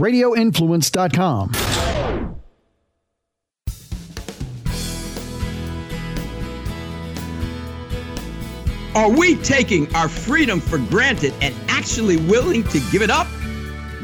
[0.00, 1.52] radioinfluence.com.
[8.92, 13.28] Are we taking our freedom for granted and actually willing to give it up?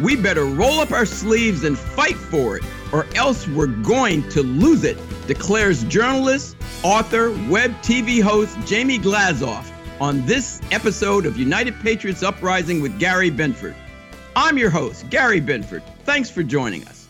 [0.00, 4.42] We better roll up our sleeves and fight for it, or else we're going to
[4.42, 9.68] lose it, declares journalist, author, web TV host Jamie Glazov
[10.00, 13.74] on this episode of United Patriots Uprising with Gary Benford.
[14.38, 15.82] I'm your host, Gary Benford.
[16.04, 17.08] Thanks for joining us.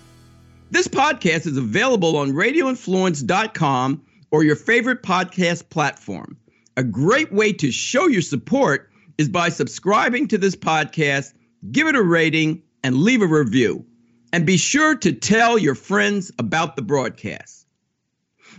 [0.70, 6.36] This podcast is available on radioinfluence.com or your favorite podcast platform.
[6.76, 11.34] A great way to show your support is by subscribing to this podcast,
[11.72, 13.84] give it a rating, and leave a review.
[14.32, 17.66] And be sure to tell your friends about the broadcast.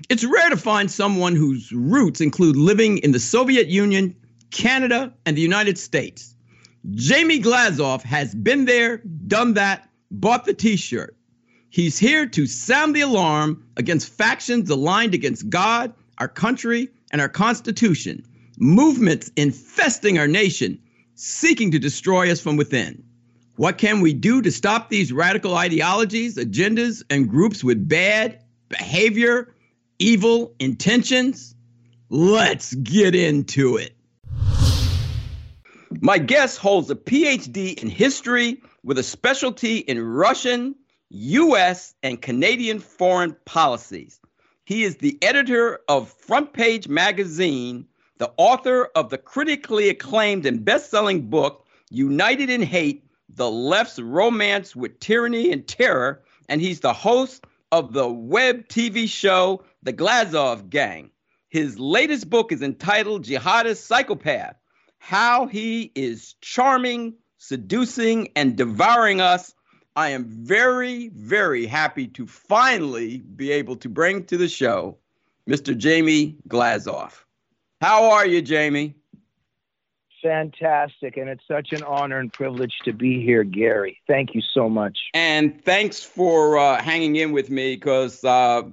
[0.09, 4.13] It's rare to find someone whose roots include living in the Soviet Union,
[4.51, 6.35] Canada, and the United States.
[6.91, 11.17] Jamie Glazov has been there, done that, bought the t shirt.
[11.69, 17.27] He's here to sound the alarm against factions aligned against God, our country, and our
[17.27, 18.23] Constitution,
[18.57, 20.79] movements infesting our nation,
[21.15, 23.03] seeking to destroy us from within.
[23.57, 29.53] What can we do to stop these radical ideologies, agendas, and groups with bad behavior,
[29.99, 31.53] evil intentions?
[32.09, 33.96] Let's get into it.
[36.01, 40.75] My guest holds a PhD in history with a specialty in Russian,
[41.09, 44.19] U.S., and Canadian foreign policies.
[44.63, 47.87] He is the editor of Front Page Magazine,
[48.19, 53.97] the author of the critically acclaimed and best selling book, United in Hate The Left's
[53.97, 59.93] Romance with Tyranny and Terror, and he's the host of the web TV show, The
[59.93, 61.09] Glazov Gang.
[61.49, 64.57] His latest book is entitled Jihadist Psychopath
[64.99, 69.53] How He is Charming, Seducing, and Devouring Us
[69.97, 74.95] I am very, very happy to finally be able to bring to the show
[75.49, 75.75] Mr.
[75.75, 77.13] Jamie Glazov.
[77.81, 78.93] How are you, Jamie?
[80.21, 81.17] Fantastic.
[81.17, 84.01] And it's such an honor and privilege to be here, Gary.
[84.07, 84.97] Thank you so much.
[85.13, 88.63] And thanks for uh, hanging in with me because, uh,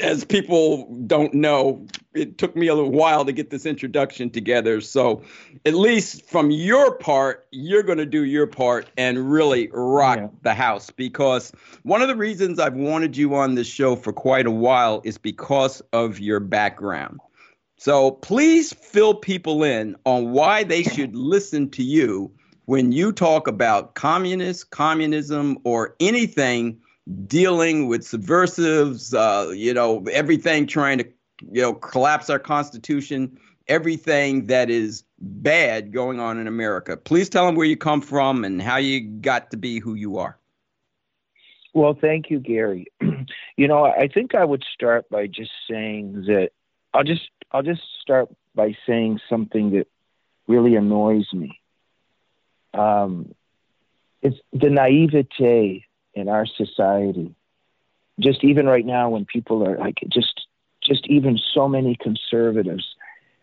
[0.00, 1.84] as people don't know,
[2.14, 4.80] it took me a little while to get this introduction together.
[4.80, 5.22] So,
[5.66, 10.28] at least from your part, you're going to do your part and really rock yeah.
[10.42, 14.46] the house because one of the reasons I've wanted you on this show for quite
[14.46, 17.20] a while is because of your background.
[17.84, 22.32] So please fill people in on why they should listen to you
[22.64, 26.80] when you talk about communists, communism, or anything
[27.26, 31.04] dealing with subversives, uh, you know, everything trying to,
[31.52, 36.96] you know, collapse our constitution, everything that is bad going on in America.
[36.96, 40.16] Please tell them where you come from and how you got to be who you
[40.16, 40.38] are.
[41.74, 42.86] Well, thank you, Gary.
[43.58, 46.48] you know, I think I would start by just saying that
[46.94, 49.86] I'll just I'll just start by saying something that
[50.48, 51.60] really annoys me.
[52.74, 53.32] Um,
[54.22, 57.32] it's the naivete in our society.
[58.18, 60.48] Just even right now, when people are like, just,
[60.82, 62.84] just even so many conservatives,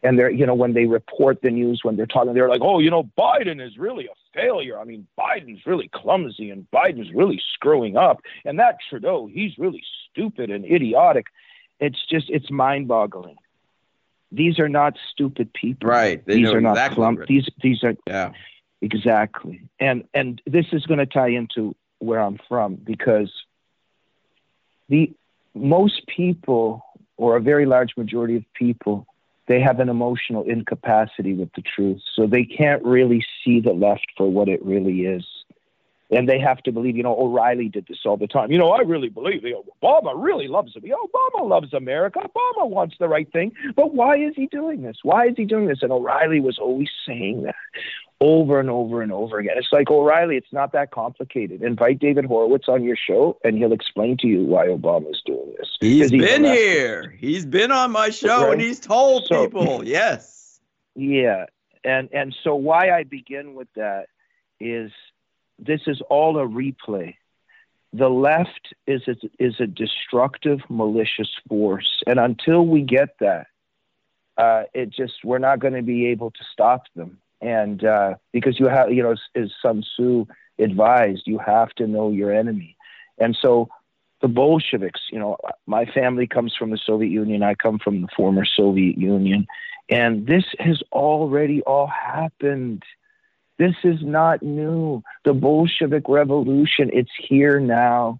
[0.03, 2.79] and they're, you know, when they report the news, when they're talking, they're like, oh,
[2.79, 4.77] you know, Biden is really a failure.
[4.77, 8.19] I mean, Biden's really clumsy and Biden's really screwing up.
[8.43, 11.27] And that Trudeau, he's really stupid and idiotic.
[11.79, 13.37] It's just, it's mind boggling
[14.31, 15.89] these are not stupid people.
[15.89, 16.25] Right.
[16.25, 17.03] They these are not exactly.
[17.03, 17.27] Right.
[17.27, 18.31] These these are yeah.
[18.81, 19.69] Exactly.
[19.79, 23.31] And and this is going to tie into where I'm from because
[24.89, 25.13] the
[25.53, 26.83] most people
[27.17, 29.05] or a very large majority of people
[29.47, 31.99] they have an emotional incapacity with the truth.
[32.15, 35.25] So they can't really see the left for what it really is
[36.11, 38.51] and they have to believe, you know, O'Reilly did this all the time.
[38.51, 40.91] You know, I really believe you know, Obama really loves me.
[40.91, 42.19] Obama loves America.
[42.19, 43.53] Obama wants the right thing.
[43.75, 44.97] But why is he doing this?
[45.03, 45.79] Why is he doing this?
[45.81, 47.55] And O'Reilly was always saying that
[48.19, 49.53] over and over and over again.
[49.57, 51.63] It's like O'Reilly, it's not that complicated.
[51.63, 55.53] Invite David Horowitz on your show and he'll explain to you why Obama is doing
[55.57, 55.69] this.
[55.79, 57.15] He's been here.
[57.17, 58.53] He's been on my show right?
[58.53, 60.59] and he's told so, people, yes.
[60.95, 61.45] Yeah.
[61.83, 64.05] And and so why I begin with that
[64.59, 64.91] is
[65.61, 67.15] this is all a replay.
[67.93, 73.47] The left is a, is a destructive, malicious force, and until we get that,
[74.37, 77.19] uh, it just we're not going to be able to stop them.
[77.41, 80.25] And uh, because you have, you know, as, as Sun Tzu
[80.59, 82.77] advised, you have to know your enemy.
[83.17, 83.69] And so
[84.21, 87.43] the Bolsheviks, you know, my family comes from the Soviet Union.
[87.43, 89.47] I come from the former Soviet Union.
[89.89, 92.83] And this has already all happened
[93.61, 95.03] This is not new.
[95.23, 98.19] The Bolshevik Revolution, it's here now.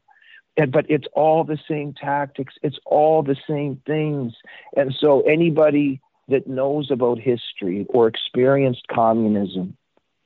[0.56, 4.34] And, but it's all the same tactics, it's all the same things.
[4.78, 9.76] And so anybody that knows about history or experienced communism,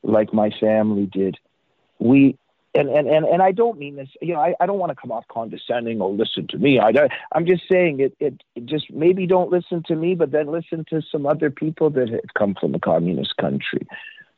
[0.04, 1.38] like my family did,
[1.98, 2.38] we
[2.74, 5.02] and, and, and, and I don't mean this, you know, I, I don't want to
[5.02, 6.78] come off condescending or listen to me.
[6.78, 6.92] I,
[7.32, 10.84] I'm just saying it, it, it just maybe don't listen to me, but then listen
[10.90, 13.88] to some other people that have come from a communist country.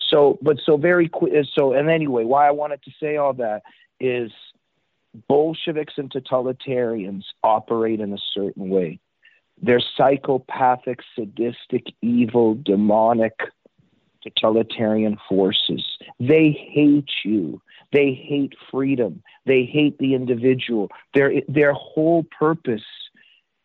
[0.09, 1.33] So, but so very quick.
[1.53, 3.63] So, and anyway, why I wanted to say all that
[3.99, 4.31] is
[5.27, 8.99] Bolsheviks and totalitarians operate in a certain way.
[9.61, 13.33] They're psychopathic, sadistic, evil, demonic,
[14.23, 15.83] totalitarian forces.
[16.19, 17.61] They hate you.
[17.91, 19.23] They hate freedom.
[19.45, 20.89] They hate the individual.
[21.13, 22.83] Their, their whole purpose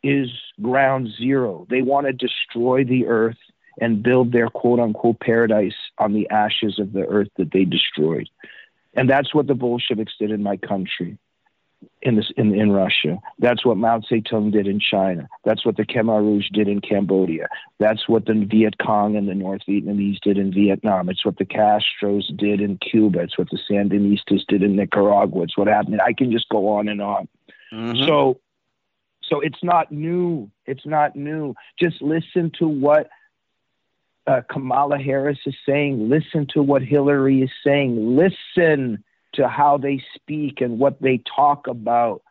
[0.03, 0.29] is
[0.61, 1.67] ground zero.
[1.69, 3.39] They want to destroy the earth
[3.81, 8.29] and build their quote unquote paradise on the ashes of the earth that they destroyed.
[8.95, 11.19] And that's what the Bolsheviks did in my country
[12.03, 13.19] in this in, in Russia.
[13.39, 15.29] That's what Mao Zedong did in China.
[15.45, 17.49] That's what the Khmer Rouge did in Cambodia.
[17.79, 21.09] That's what the Viet Cong and the North Vietnamese did in Vietnam.
[21.09, 23.21] It's what the Castros did in Cuba.
[23.21, 25.43] It's what the Sandinistas did in Nicaragua.
[25.45, 26.01] It's what happened.
[26.01, 27.29] I can just go on and on.
[27.73, 28.07] Mm-hmm.
[28.07, 28.41] So,
[29.23, 30.51] so it's not new.
[30.67, 31.55] It's not new.
[31.79, 33.09] Just listen to what
[34.27, 36.09] uh, Kamala Harris is saying.
[36.09, 38.17] Listen to what Hillary is saying.
[38.17, 39.03] Listen
[39.35, 42.23] to how they speak and what they talk about.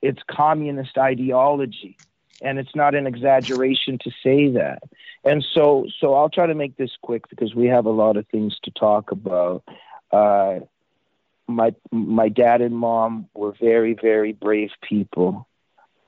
[0.00, 1.96] It's communist ideology.
[2.42, 4.82] And it's not an exaggeration to say that.
[5.24, 8.26] And so, so I'll try to make this quick because we have a lot of
[8.28, 9.62] things to talk about.
[10.10, 10.60] Uh,
[11.46, 15.46] my my dad and mom were very very brave people,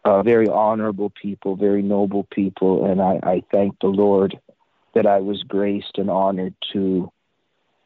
[0.04, 4.38] uh, very honorable people, very noble people, and I, I thank the Lord
[4.94, 7.10] that I was graced and honored to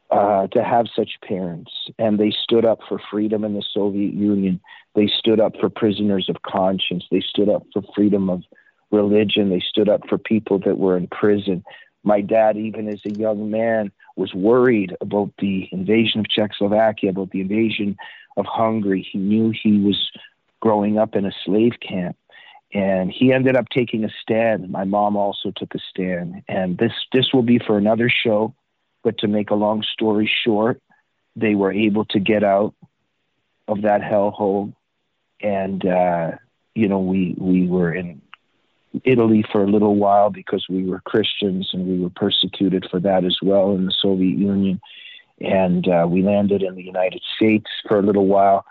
[0.09, 1.71] uh, to have such parents.
[1.99, 4.61] And they stood up for freedom in the Soviet Union.
[4.95, 7.03] They stood up for prisoners of conscience.
[7.11, 8.43] They stood up for freedom of
[8.89, 9.49] religion.
[9.49, 11.63] They stood up for people that were in prison.
[12.03, 17.31] My dad, even as a young man, was worried about the invasion of Czechoslovakia, about
[17.31, 17.97] the invasion
[18.37, 19.05] of Hungary.
[19.11, 20.09] He knew he was
[20.61, 22.15] growing up in a slave camp.
[22.73, 24.69] And he ended up taking a stand.
[24.69, 26.43] My mom also took a stand.
[26.47, 28.53] And this this will be for another show
[29.07, 30.81] but to make a long story short,
[31.33, 32.73] they were able to get out
[33.69, 34.73] of that hellhole,
[35.41, 36.31] and uh,
[36.75, 38.21] you know we we were in
[39.05, 43.23] Italy for a little while because we were Christians and we were persecuted for that
[43.23, 44.81] as well in the Soviet Union,
[45.39, 48.65] and uh, we landed in the United States for a little while.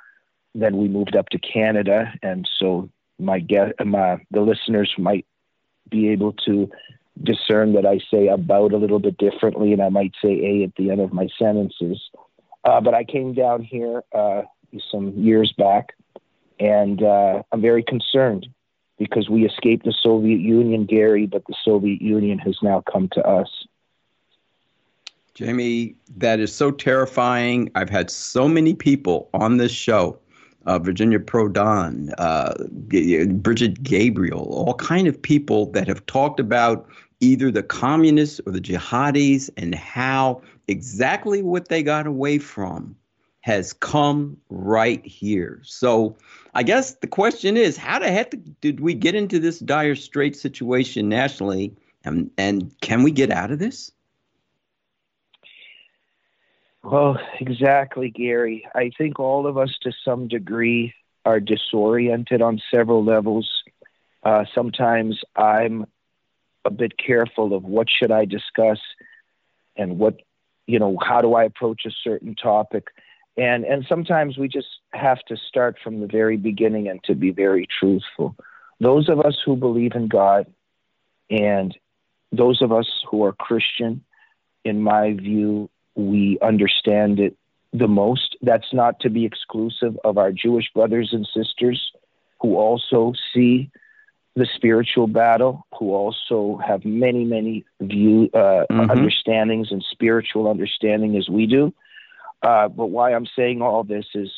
[0.55, 5.27] Then we moved up to Canada, and so my guest, my the listeners might
[5.89, 6.71] be able to
[7.23, 10.75] discern that I say about a little bit differently, and I might say a at
[10.77, 12.01] the end of my sentences.
[12.65, 14.43] Uh, but I came down here uh,
[14.91, 15.95] some years back,
[16.59, 18.49] and uh, I'm very concerned
[18.99, 23.27] because we escaped the Soviet Union, Gary, but the Soviet Union has now come to
[23.27, 23.49] us.
[25.35, 27.71] Jamie, that is so terrifying.
[27.75, 30.19] I've had so many people on this show.
[30.67, 32.55] Uh, Virginia Prodan, uh,
[33.35, 36.89] Brigitte Gabriel, all kind of people that have talked about
[37.21, 42.97] either the communists or the jihadis and how exactly what they got away from
[43.41, 45.61] has come right here.
[45.63, 46.17] So
[46.55, 50.37] I guess the question is how the heck did we get into this dire strait
[50.37, 51.73] situation nationally
[52.05, 53.93] and, and can we get out of this?
[56.88, 58.64] Well, exactly, Gary.
[58.73, 63.50] I think all of us to some degree are disoriented on several levels.
[64.23, 65.87] Uh, sometimes I'm
[66.64, 68.78] a bit careful of what should I discuss
[69.76, 70.21] and what
[70.69, 72.88] you know how do I approach a certain topic
[73.37, 77.31] and and sometimes we just have to start from the very beginning and to be
[77.31, 78.35] very truthful
[78.81, 80.47] those of us who believe in God
[81.31, 81.76] and
[82.33, 84.02] those of us who are Christian
[84.64, 87.37] in my view we understand it
[87.73, 91.93] the most that's not to be exclusive of our Jewish brothers and sisters
[92.41, 93.71] who also see
[94.35, 98.91] the spiritual battle, who also have many, many view uh, mm-hmm.
[98.91, 101.73] understandings and spiritual understanding as we do.
[102.43, 104.31] Uh, but why I'm saying all this is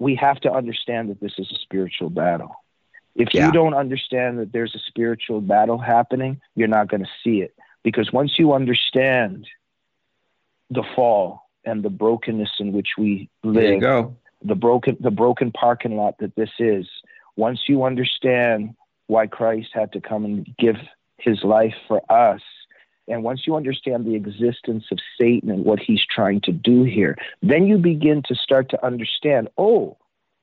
[0.00, 2.56] we have to understand that this is a spiritual battle.
[3.14, 3.46] If yeah.
[3.46, 7.54] you don't understand that there's a spiritual battle happening, you're not going to see it.
[7.84, 9.46] Because once you understand
[10.70, 13.80] the fall and the brokenness in which we live,
[14.44, 16.86] the broken the broken parking lot that this is,
[17.36, 18.74] once you understand
[19.06, 20.76] why Christ had to come and give
[21.18, 22.42] his life for us,
[23.08, 27.16] and once you understand the existence of Satan and what he's trying to do here,
[27.42, 29.96] then you begin to start to understand oh,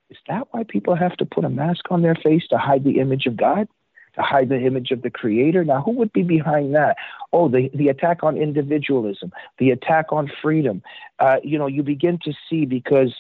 [0.10, 3.00] is that why people have to put a mask on their face to hide the
[3.00, 3.68] image of God?
[4.16, 5.66] To hide the image of the creator?
[5.66, 6.96] Now, who would be behind that?
[7.34, 10.82] Oh, the, the attack on individualism, the attack on freedom.
[11.20, 13.14] Uh, you know, you begin to see because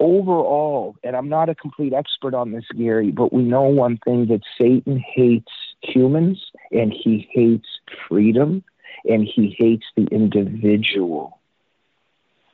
[0.00, 4.26] overall, and I'm not a complete expert on this, Gary, but we know one thing
[4.28, 5.52] that Satan hates
[5.82, 7.68] humans and he hates
[8.08, 8.64] freedom
[9.04, 11.38] and he hates the individual.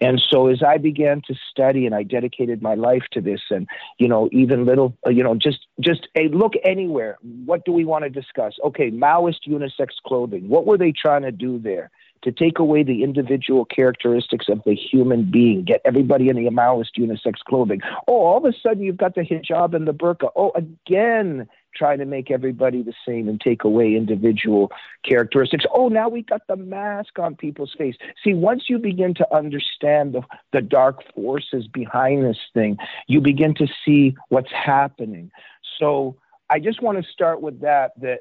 [0.01, 3.69] And so as I began to study and I dedicated my life to this and
[3.99, 7.19] you know even little uh, you know just just a look anywhere.
[7.45, 8.55] What do we want to discuss?
[8.65, 10.49] Okay Maoist unisex clothing.
[10.49, 11.91] What were they trying to do there
[12.23, 16.99] to take away the individual characteristics of the human being get everybody in the Maoist
[16.99, 20.53] unisex clothing oh all of a sudden you've got the hijab and the burqa oh
[20.55, 24.71] again trying to make everybody the same and take away individual
[25.05, 25.65] characteristics.
[25.73, 27.97] Oh, now we got the mask on people's face.
[28.23, 30.23] See, once you begin to understand the,
[30.53, 35.31] the dark forces behind this thing, you begin to see what's happening.
[35.79, 36.17] So
[36.49, 38.21] I just want to start with that, that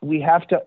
[0.00, 0.62] we have to.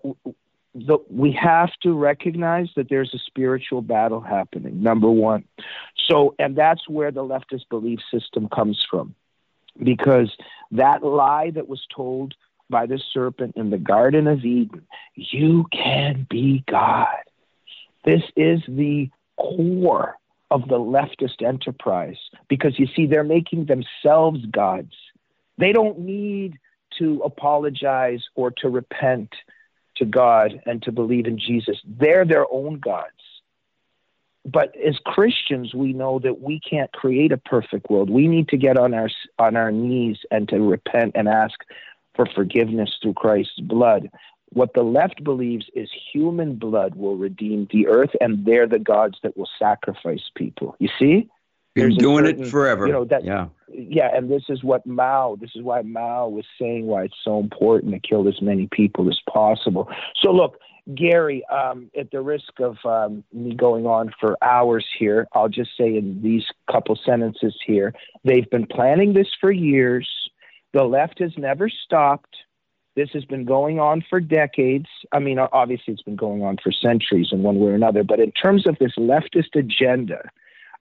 [0.74, 5.44] The, we have to recognize that there's a spiritual battle happening, number one.
[6.08, 9.14] So, and that's where the leftist belief system comes from
[9.82, 10.30] because
[10.72, 12.34] that lie that was told
[12.68, 14.86] by the serpent in the Garden of Eden,
[15.16, 17.08] you can be God.
[18.04, 20.16] This is the core
[20.50, 24.94] of the leftist enterprise because you see, they're making themselves gods.
[25.58, 26.58] They don't need
[26.98, 29.30] to apologize or to repent
[30.00, 31.78] to God and to believe in Jesus.
[31.86, 33.12] They're their own gods
[34.44, 38.08] but as Christians, we know that we can't create a perfect world.
[38.08, 41.58] We need to get on our on our knees and to repent and ask
[42.14, 44.10] for forgiveness through Christ's blood.
[44.52, 49.18] What the left believes is human blood will redeem the earth, and they're the gods
[49.22, 50.74] that will sacrifice people.
[50.78, 51.28] You see?
[51.88, 52.86] Been doing certain, it forever.
[52.86, 53.24] You know that.
[53.24, 53.48] Yeah.
[53.72, 55.36] Yeah, and this is what Mao.
[55.40, 59.08] This is why Mao was saying why it's so important to kill as many people
[59.08, 59.88] as possible.
[60.20, 60.58] So look,
[60.94, 65.70] Gary, um, at the risk of um, me going on for hours here, I'll just
[65.78, 67.94] say in these couple sentences here
[68.24, 70.08] they've been planning this for years.
[70.72, 72.36] The left has never stopped.
[72.96, 74.86] This has been going on for decades.
[75.12, 78.02] I mean, obviously, it's been going on for centuries in one way or another.
[78.02, 80.28] But in terms of this leftist agenda,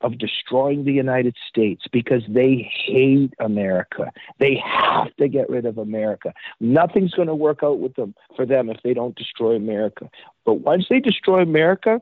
[0.01, 4.11] of destroying the United States because they hate America.
[4.39, 6.33] They have to get rid of America.
[6.59, 10.09] Nothing's going to work out with them for them if they don't destroy America.
[10.45, 12.01] But once they destroy America,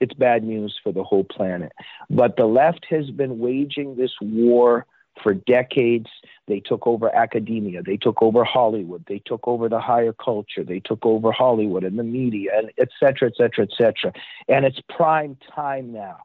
[0.00, 1.72] it's bad news for the whole planet.
[2.10, 4.86] But the left has been waging this war
[5.22, 6.08] for decades.
[6.48, 10.80] They took over academia, they took over Hollywood, they took over the higher culture, they
[10.80, 14.12] took over Hollywood and the media, and et cetera, et cetera, et cetera.
[14.48, 16.18] And it's prime time now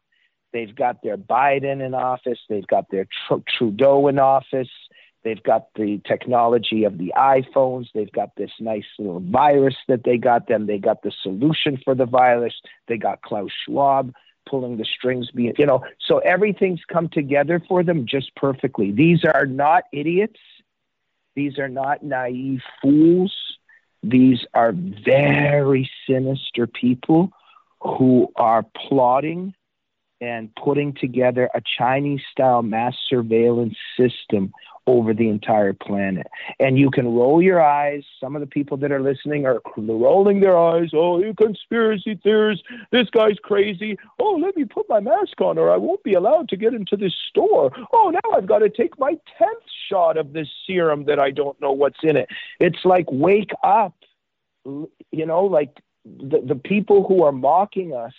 [0.51, 2.39] They've got their Biden in office.
[2.50, 4.70] They've got their Tr- Trudeau in office.
[5.24, 7.88] They've got the technology of the iPhones.
[7.94, 10.65] They've got this nice little virus that they got them.
[10.65, 12.53] They got the solution for the virus.
[12.88, 14.13] They got Klaus Schwab
[14.50, 18.91] pulling the strings, being, you know, so everything's come together for them just perfectly.
[18.91, 20.39] These are not idiots.
[21.36, 23.34] These are not naive fools.
[24.01, 27.32] These are very sinister people
[27.82, 29.53] who are plotting
[30.22, 34.54] and putting together a Chinese style mass surveillance system
[34.88, 36.26] over the entire planet.
[36.60, 38.04] And you can roll your eyes.
[38.20, 40.90] Some of the people that are listening are rolling their eyes.
[40.94, 42.64] Oh, you conspiracy theorists.
[42.92, 43.98] This guy's crazy.
[44.18, 46.98] Oh, let me put my mask on or I won't be allowed to get into
[46.98, 47.72] this store.
[47.94, 51.60] Oh, now I've got to take my 10th shot of this serum that I don't
[51.62, 52.30] know what's in it.
[52.60, 53.94] It's like, wake up.
[54.66, 58.14] You know, like the, the people who are mocking us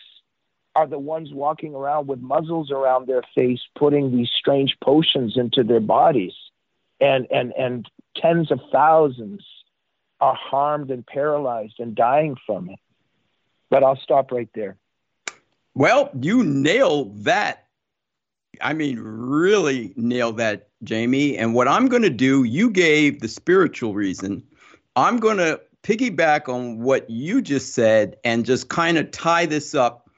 [0.81, 5.63] are the ones walking around with muzzles around their face, putting these strange potions into
[5.63, 6.33] their bodies,
[7.01, 9.45] and and and tens of thousands
[10.23, 12.79] are harmed and paralyzed and dying from it.
[13.69, 14.77] But I'll stop right there.
[15.75, 17.67] Well, you nailed that.
[18.63, 21.37] I mean, really nailed that, Jamie.
[21.37, 24.43] And what I'm going to do, you gave the spiritual reason.
[24.97, 29.75] I'm going to piggyback on what you just said and just kind of tie this
[29.75, 30.10] up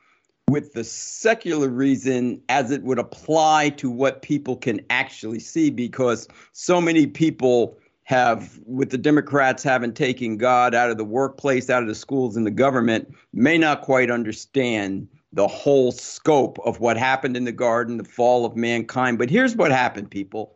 [0.49, 6.29] with the secular reason as it would apply to what people can actually see because
[6.53, 11.83] so many people have with the democrats having taken god out of the workplace out
[11.83, 16.97] of the schools and the government may not quite understand the whole scope of what
[16.97, 19.19] happened in the garden the fall of mankind.
[19.19, 20.55] But here's what happened people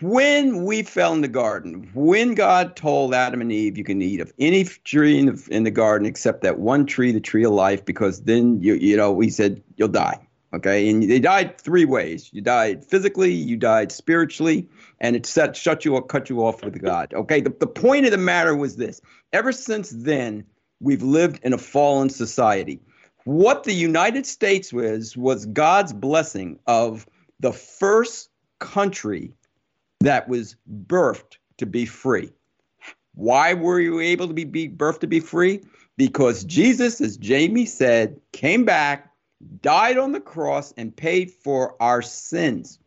[0.00, 4.20] when we fell in the garden, when God told Adam and Eve, you can eat
[4.20, 7.52] of any tree in the, in the garden except that one tree, the tree of
[7.52, 10.26] life, because then you you know, he said you'll die.
[10.52, 12.30] Okay, and they died three ways.
[12.32, 14.68] You died physically, you died spiritually,
[15.00, 17.12] and it set shut you up, cut you off with God.
[17.14, 19.00] Okay, the, the point of the matter was this:
[19.32, 20.44] ever since then,
[20.80, 22.80] we've lived in a fallen society.
[23.24, 27.06] What the United States was was God's blessing of
[27.40, 29.34] the first country
[30.00, 32.30] that was birthed to be free.
[33.14, 35.62] Why were you able to be, birthed to be free?
[35.96, 39.12] Because Jesus, as Jamie said, came back,
[39.62, 42.78] died on the cross, and paid for our sins.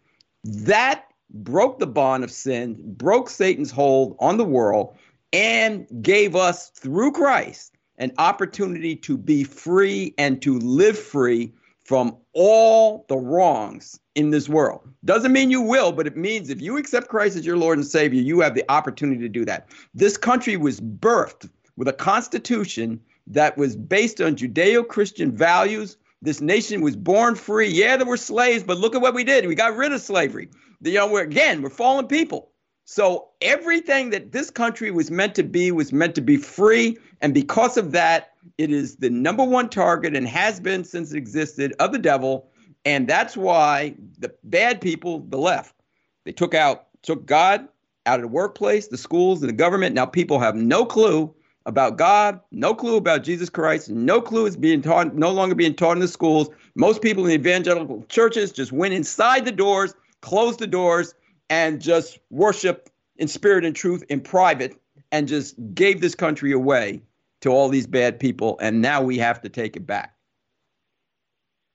[0.44, 4.96] That broke the bond of sin, broke Satan's hold on the world,
[5.34, 11.54] and gave us, through Christ, an opportunity to be free and to live free
[11.88, 14.82] from all the wrongs in this world.
[15.06, 17.88] Doesn't mean you will, but it means if you accept Christ as your Lord and
[17.88, 19.70] Savior, you have the opportunity to do that.
[19.94, 25.96] This country was birthed with a constitution that was based on Judeo Christian values.
[26.22, 27.70] This nation was born free.
[27.70, 29.48] Yeah, there were slaves, but look at what we did.
[29.48, 30.50] We got rid of slavery.
[30.82, 32.52] You know, we're again, we're fallen people.
[32.90, 36.98] So everything that this country was meant to be was meant to be free.
[37.20, 41.18] And because of that, it is the number one target and has been since it
[41.18, 42.50] existed of the devil.
[42.86, 45.76] And that's why the bad people, the left,
[46.24, 47.68] they took out, took God
[48.06, 49.94] out of the workplace, the schools, and the government.
[49.94, 54.56] Now people have no clue about God, no clue about Jesus Christ, no clue is
[54.56, 56.48] being taught, no longer being taught in the schools.
[56.76, 61.14] Most people in the evangelical churches just went inside the doors, closed the doors,
[61.50, 64.80] and just worship in spirit and truth in private
[65.12, 67.02] and just gave this country away
[67.42, 70.16] to all these bad people, and now we have to take it back.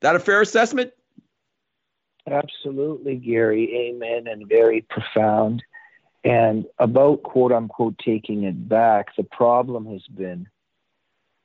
[0.00, 0.92] That a fair assessment?
[2.28, 3.90] Absolutely, Gary.
[3.90, 4.26] Amen.
[4.26, 5.62] And very profound.
[6.24, 10.48] And about quote unquote taking it back, the problem has been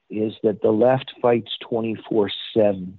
[0.09, 2.97] is that the left fights 24 7.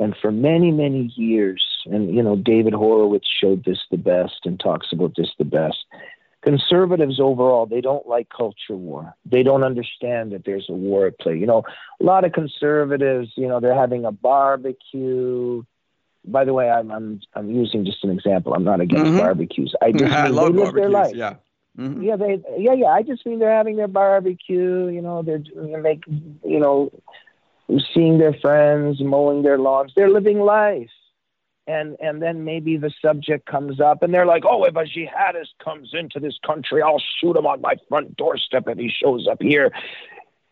[0.00, 4.58] And for many, many years, and you know, David Horowitz showed this the best and
[4.58, 5.78] talks about this the best.
[6.42, 9.14] Conservatives overall they don't like culture war.
[9.24, 11.36] They don't understand that there's a war at play.
[11.36, 11.64] You know
[12.00, 15.62] a lot of conservatives you know they're having a barbecue.
[16.24, 18.54] By the way i'm i'm, I'm using just an example.
[18.54, 19.18] I'm not against mm-hmm.
[19.18, 19.74] barbecues.
[19.82, 21.14] I just I mean love they live their life.
[21.14, 21.34] yeah.
[21.76, 22.02] Mm-hmm.
[22.02, 25.94] yeah they yeah yeah i just mean they're having their barbecue you know they're, they're
[26.44, 26.90] you know
[27.94, 29.92] seeing their friends mowing their lawns.
[29.94, 30.90] They're living life
[31.68, 35.52] and and then maybe the subject comes up and they're like oh if a jihadist
[35.62, 39.40] comes into this country i'll shoot him on my front doorstep if he shows up
[39.40, 39.70] here.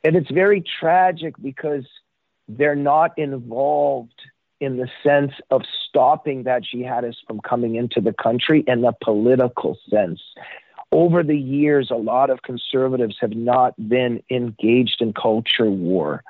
[0.05, 1.85] And it's very tragic because
[2.47, 4.21] they're not involved
[4.61, 9.77] in the sense of stopping that jihadist from coming into the country in the political
[9.91, 10.21] sense.
[10.93, 16.23] Over the years a lot of conservatives have not been engaged in culture war.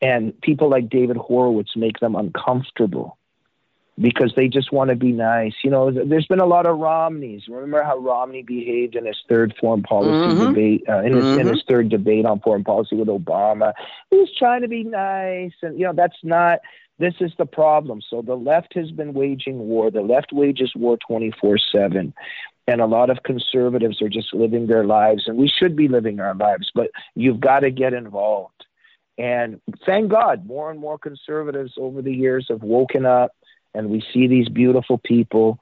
[0.00, 3.18] And people like david horowitz make them uncomfortable
[3.98, 5.52] because they just want to be nice.
[5.62, 7.42] You know, there's been a lot of Romneys.
[7.48, 10.48] Remember how Romney behaved in his third foreign policy mm-hmm.
[10.48, 11.40] debate, uh, in, his, mm-hmm.
[11.40, 13.72] in his third debate on foreign policy with Obama?
[14.10, 16.60] He was trying to be nice, and you know that's not.
[16.98, 18.02] This is the problem.
[18.08, 19.90] So the left has been waging war.
[19.90, 22.12] The left wages war 24 seven.
[22.68, 26.20] And a lot of conservatives are just living their lives, and we should be living
[26.20, 28.64] our lives, but you've got to get involved.
[29.18, 33.32] And thank God, more and more conservatives over the years have woken up
[33.74, 35.58] and we see these beautiful people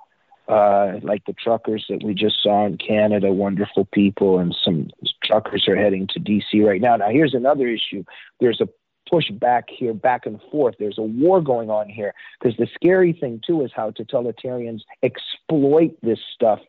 [0.48, 4.88] uh, like the truckers that we just saw in Canada, wonderful people, and some
[5.22, 6.96] truckers are heading to DC right now.
[6.96, 8.02] Now, here's another issue.
[8.40, 8.68] There's a
[9.10, 10.76] push back here, back and forth.
[10.78, 15.96] There's a war going on here because the scary thing too is how totalitarians exploit
[16.02, 16.60] this stuff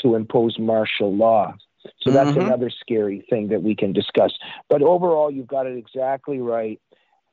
[0.00, 1.54] to impose martial law.
[2.00, 2.40] So that's mm-hmm.
[2.40, 4.32] another scary thing that we can discuss.
[4.68, 6.80] But overall, you've got it exactly right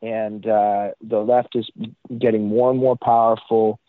[0.03, 1.69] and uh, the left is
[2.19, 3.79] getting more and more powerful.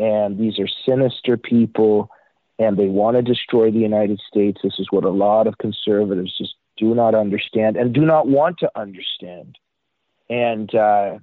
[0.00, 2.10] And these are sinister people,
[2.58, 4.60] and they want to destroy the United States.
[4.64, 8.58] This is what a lot of conservatives just do not understand and do not want
[8.58, 9.58] to understand.
[10.28, 11.18] And uh,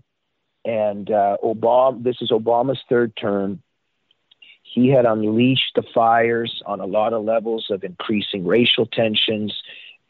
[0.63, 3.61] and uh, Obama, this is Obama's third term.
[4.63, 9.53] He had unleashed the fires on a lot of levels of increasing racial tensions,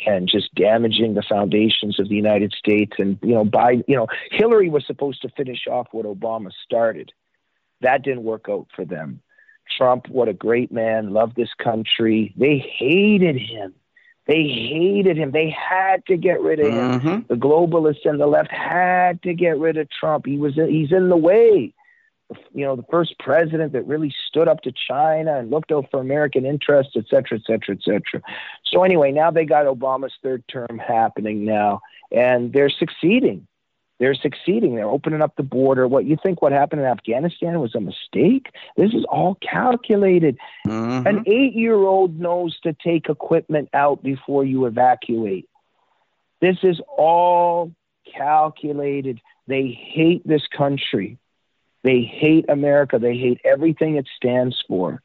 [0.05, 2.93] and just damaging the foundations of the United States.
[2.99, 7.11] And you know, by you know, Hillary was supposed to finish off what Obama started.
[7.81, 9.21] That didn't work out for them.
[9.77, 12.33] Trump, what a great man, loved this country.
[12.37, 13.73] They hated him.
[14.25, 15.31] They hated him.
[15.31, 16.99] They had to get rid of him.
[16.99, 17.33] Mm-hmm.
[17.33, 20.25] The globalists and the left had to get rid of Trump.
[20.25, 21.73] He was he's in the way.
[22.53, 26.01] You know, the first president that really stood up to China and looked out for
[26.01, 28.21] American interests, et cetera, et cetera, et cetera.
[28.65, 33.47] So anyway, now they got Obama's third term happening now, and they're succeeding.
[33.99, 34.75] They're succeeding.
[34.75, 35.87] They're opening up the border.
[35.87, 38.51] What you think what happened in Afghanistan was a mistake?
[38.75, 40.37] This is all calculated.
[40.67, 41.07] Mm-hmm.
[41.07, 45.49] An eight year old knows to take equipment out before you evacuate.
[46.41, 47.71] This is all
[48.15, 49.19] calculated.
[49.47, 51.17] They hate this country.
[51.87, 52.99] They hate America.
[52.99, 55.01] They hate everything it stands for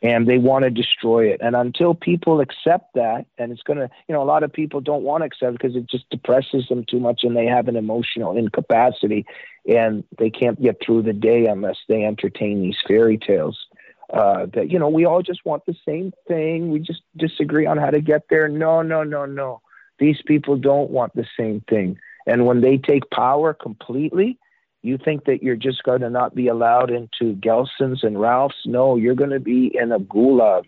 [0.00, 1.42] and they want to destroy it.
[1.42, 4.80] And until people accept that, and it's going to, you know, a lot of people
[4.80, 7.68] don't want to accept it because it just depresses them too much and they have
[7.68, 9.26] an emotional incapacity
[9.68, 13.66] and they can't get through the day unless they entertain these fairy tales.
[14.08, 16.70] Uh, that, you know, we all just want the same thing.
[16.70, 18.48] We just disagree on how to get there.
[18.48, 19.60] No, no, no, no.
[19.98, 21.98] These people don't want the same thing.
[22.26, 24.38] And when they take power completely,
[24.86, 28.56] you think that you're just going to not be allowed into Gelson's and Ralph's?
[28.64, 30.64] No, you're going to be in a gulag.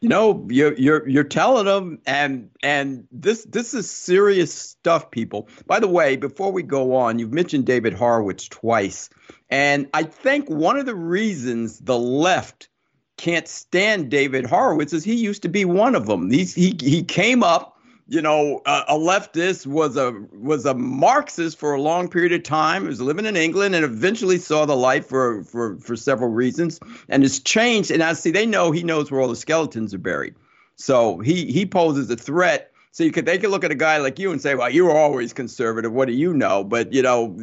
[0.00, 5.48] You know, you're you're you're telling them, and and this this is serious stuff, people.
[5.66, 9.08] By the way, before we go on, you've mentioned David Horowitz twice,
[9.48, 12.68] and I think one of the reasons the left
[13.16, 16.30] can't stand David Horowitz is he used to be one of them.
[16.30, 17.75] He's, he he came up
[18.08, 22.44] you know, a, a, leftist was a was a Marxist for a long period of
[22.44, 22.82] time.
[22.82, 26.78] He was living in England and eventually saw the light for for for several reasons,
[27.08, 27.90] and has changed.
[27.90, 30.36] And I see they know he knows where all the skeletons are buried,
[30.76, 32.70] so he he poses a threat.
[32.92, 34.84] So you could they could look at a guy like you and say, well, you
[34.84, 35.92] were always conservative.
[35.92, 36.62] What do you know?
[36.62, 37.36] But you know,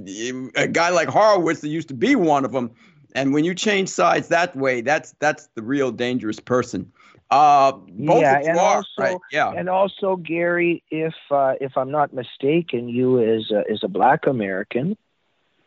[0.56, 2.72] a guy like Horowitz that used to be one of them,
[3.16, 6.90] and when you change sides that way, that's that's the real dangerous person.
[7.30, 9.18] Uh, yeah, and are, also, right?
[9.32, 13.88] yeah, and also, Gary, if uh, if I'm not mistaken, you as a, as a
[13.88, 14.98] Black American,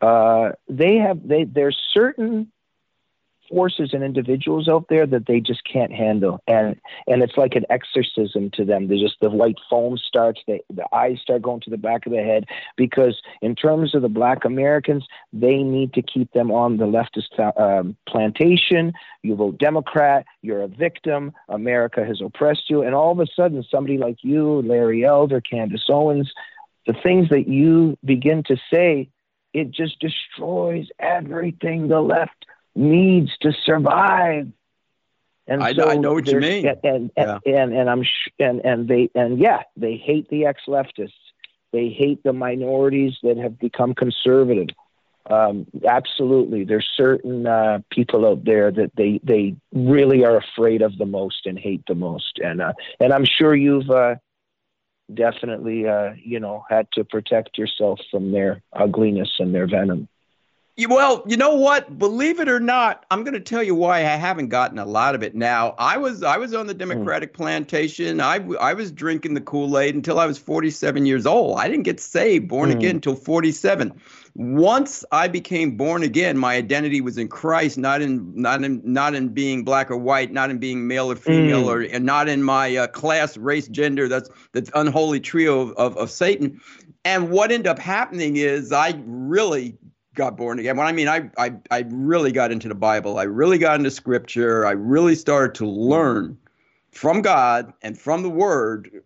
[0.01, 2.53] uh, they have they there's certain
[3.49, 6.41] forces and individuals out there that they just can't handle.
[6.47, 8.89] And and it's like an exorcism to them.
[8.89, 10.61] They just the white foam starts the
[10.93, 14.45] eyes start going to the back of the head because in terms of the black
[14.45, 18.93] americans they need to keep them on the leftist um, plantation.
[19.23, 22.83] You vote democrat you're a victim america has oppressed you.
[22.83, 26.33] And all of a sudden somebody like you larry elder candace owens
[26.87, 29.09] the things that you begin to say
[29.53, 32.47] it just destroys everything the left
[32.77, 34.49] needs to survive.
[35.49, 36.67] And I, so I know what you mean.
[36.67, 37.39] And and, yeah.
[37.47, 41.13] and, and I'm sh- and and they and yeah, they hate the ex-leftists.
[41.73, 44.69] They hate the minorities that have become conservative.
[45.29, 50.97] Um, absolutely, there's certain uh, people out there that they they really are afraid of
[50.99, 54.17] the most and hate the most, and uh, and I'm sure you've uh,
[55.13, 60.09] definitely uh, you know had to protect yourself from their ugliness and their venom.
[60.79, 61.99] Well, you know what?
[61.99, 65.15] Believe it or not, I'm going to tell you why I haven't gotten a lot
[65.15, 65.75] of it now.
[65.79, 66.81] I was I was on the hmm.
[66.81, 67.37] Democratic mm.
[67.37, 68.21] plantation.
[68.21, 71.59] I I was drinking the Kool-Aid until I was 47 years old.
[71.59, 72.75] I didn't get saved, born mm.
[72.75, 73.99] again until 47.
[74.35, 79.15] Once I became born again, my identity was in Christ, not in not in not
[79.15, 81.69] in being black or white, not in being male or female, mm.
[81.69, 84.09] or and not in my uh, class, race, gender.
[84.09, 86.61] That's the unholy trio of, of, of Satan.
[87.07, 89.79] And what ended up happening is I really
[90.17, 90.77] got born again.
[90.77, 93.19] When I mean, I, I, I really got into the Bible.
[93.19, 94.67] I really got into Scripture.
[94.67, 96.37] I really started to learn
[96.91, 99.03] from God and from the Word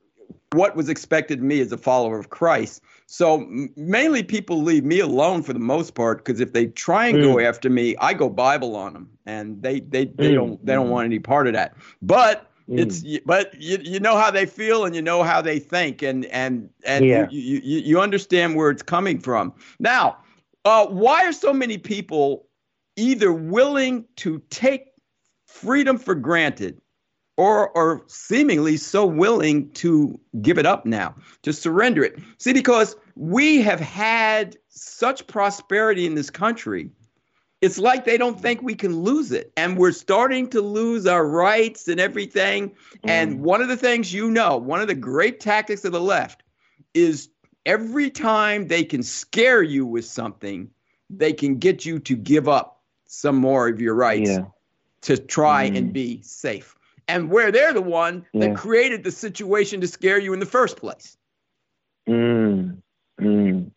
[0.53, 2.83] what was expected of me as a follower of Christ.
[3.07, 3.47] So
[3.77, 7.23] mainly people leave me alone for the most part because if they try and mm.
[7.23, 10.35] go after me, I go Bible on them, and they they, they mm.
[10.35, 11.77] don't they don't want any part of that.
[12.03, 12.79] But mm.
[12.79, 16.25] it's but you, you know how they feel and you know how they think and
[16.27, 17.27] and and yeah.
[17.31, 19.53] you, you you understand where it's coming from.
[19.81, 20.17] Now
[20.65, 22.47] uh, why are so many people
[22.97, 24.87] either willing to take
[25.47, 26.81] freedom for granted
[27.37, 32.19] or are seemingly so willing to give it up now, to surrender it?
[32.39, 36.91] See, because we have had such prosperity in this country.
[37.63, 39.53] It's like they don't think we can lose it.
[39.57, 42.71] And we're starting to lose our rights and everything.
[42.71, 42.75] Mm.
[43.05, 46.43] And one of the things you know, one of the great tactics of the left
[46.95, 47.29] is
[47.71, 50.69] every time they can scare you with something,
[51.09, 54.47] they can get you to give up some more of your rights yeah.
[55.03, 55.77] to try mm.
[55.79, 56.77] and be safe.
[57.07, 58.49] And where they're the one yeah.
[58.49, 61.17] that created the situation to scare you in the first place.
[62.09, 62.83] Mm.
[63.21, 63.71] Mm.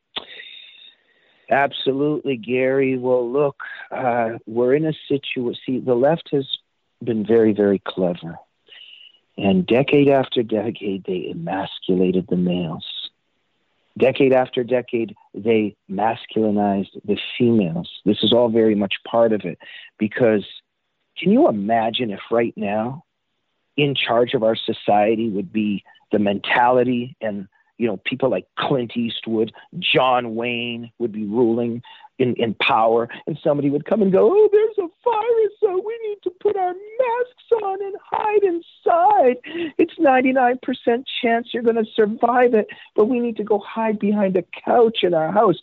[1.52, 2.98] Absolutely, Gary.
[2.98, 5.62] Well, look, uh, we're in a situation.
[5.66, 6.48] See, the left has
[7.04, 8.40] been very, very clever.
[9.38, 12.86] And decade after decade, they emasculated the males
[13.98, 17.90] decade after decade, they masculinized the females.
[18.06, 19.60] This is all very much part of it
[20.00, 20.46] because
[21.18, 23.04] can you imagine if right now
[23.78, 28.96] in charge of our society would be the mentality and you know people like Clint
[28.96, 31.82] Eastwood, John Wayne would be ruling
[32.20, 36.00] in, in power, and somebody would come and go, "Oh, there's a virus, so we
[36.08, 39.38] need to put our masks on and hide inside.
[39.78, 44.36] It's 99% chance you're going to survive it, but we need to go hide behind
[44.38, 45.58] a couch in our house."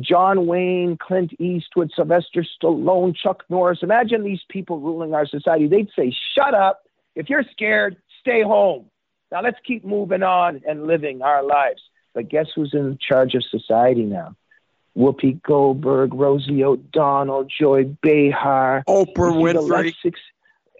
[0.00, 3.82] John Wayne, Clint Eastwood, Sylvester Stallone, Chuck Norris.
[3.82, 5.66] Imagine these people ruling our society.
[5.66, 6.82] They'd say, "Shut up!
[7.16, 8.90] If you're scared, stay home."
[9.32, 11.82] Now let's keep moving on and living our lives.
[12.14, 14.34] But guess who's in charge of society now?
[14.98, 19.94] Whoopi Goldberg, Rosie O'Donnell, Joy Behar, Oprah Winfrey.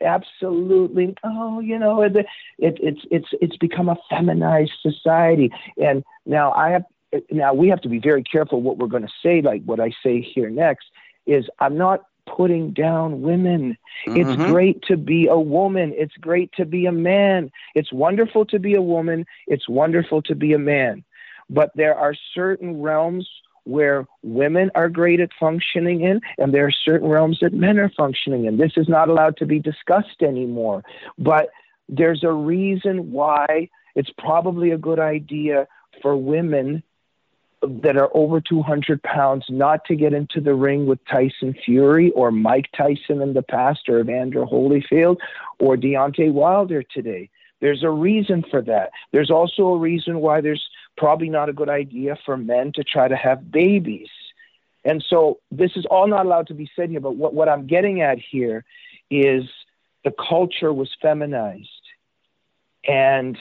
[0.00, 1.16] Absolutely.
[1.24, 2.26] Oh, you know, it, it,
[2.58, 6.84] it's it's it's become a feminized society, and now I have
[7.30, 9.40] now we have to be very careful what we're going to say.
[9.40, 10.86] Like what I say here next
[11.26, 13.76] is, I'm not putting down women.
[14.06, 14.16] Mm-hmm.
[14.16, 15.94] It's great to be a woman.
[15.96, 17.50] It's great to be a man.
[17.74, 19.26] It's wonderful to be a woman.
[19.46, 21.04] It's wonderful to be a man.
[21.50, 23.28] But there are certain realms
[23.68, 27.92] where women are great at functioning in, and there are certain realms that men are
[27.96, 28.56] functioning in.
[28.56, 30.82] This is not allowed to be discussed anymore.
[31.18, 31.50] But
[31.88, 35.68] there's a reason why it's probably a good idea
[36.00, 36.82] for women
[37.62, 42.30] that are over 200 pounds not to get into the ring with Tyson Fury or
[42.30, 45.16] Mike Tyson in the past or Evander Holyfield
[45.58, 47.28] or Deontay Wilder today.
[47.60, 48.90] There's a reason for that.
[49.12, 50.64] There's also a reason why there's
[50.98, 54.08] probably not a good idea for men to try to have babies.
[54.84, 57.66] And so this is all not allowed to be said here, but what, what I'm
[57.66, 58.64] getting at here
[59.10, 59.44] is
[60.04, 61.68] the culture was feminized
[62.86, 63.38] and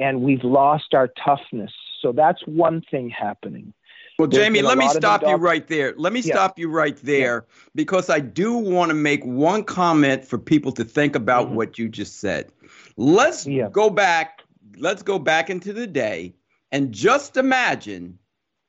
[0.00, 3.72] and we've lost our toughness so that's one thing happening.
[4.18, 5.94] Well, There's Jamie, let me stop you right there.
[5.96, 7.64] Let me stop you right there yeah.
[7.76, 11.56] because I do want to make one comment for people to think about mm-hmm.
[11.56, 12.50] what you just said.
[12.96, 13.68] Let's yeah.
[13.70, 14.42] go back.
[14.76, 16.34] Let's go back into the day
[16.72, 18.18] and just imagine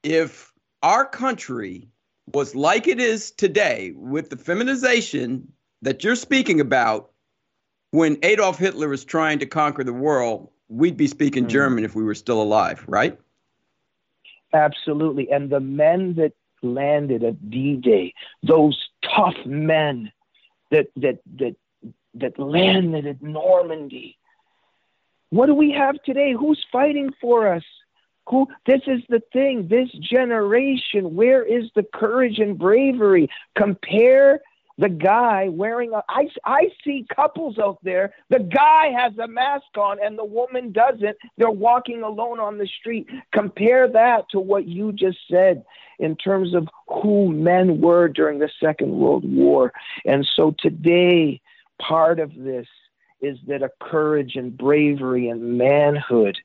[0.03, 1.87] if our country
[2.33, 7.11] was like it is today with the feminization that you're speaking about
[7.91, 11.49] when Adolf Hitler was trying to conquer the world we'd be speaking mm.
[11.49, 13.19] German if we were still alive, right?
[14.53, 15.29] Absolutely.
[15.31, 20.11] And the men that landed at D-Day, those tough men
[20.71, 21.55] that that that
[22.15, 24.17] that landed at Normandy.
[25.29, 26.33] What do we have today?
[26.33, 27.63] Who's fighting for us?
[28.29, 33.29] Who this is the thing, this generation, where is the courage and bravery?
[33.55, 34.41] Compare
[34.77, 38.13] the guy wearing a I, I see couples out there.
[38.29, 41.17] The guy has a mask on and the woman doesn't.
[41.37, 43.07] They're walking alone on the street.
[43.33, 45.65] Compare that to what you just said
[45.99, 49.73] in terms of who men were during the second world war.
[50.05, 51.41] And so today
[51.81, 52.67] part of this
[53.21, 56.37] is that a courage and bravery and manhood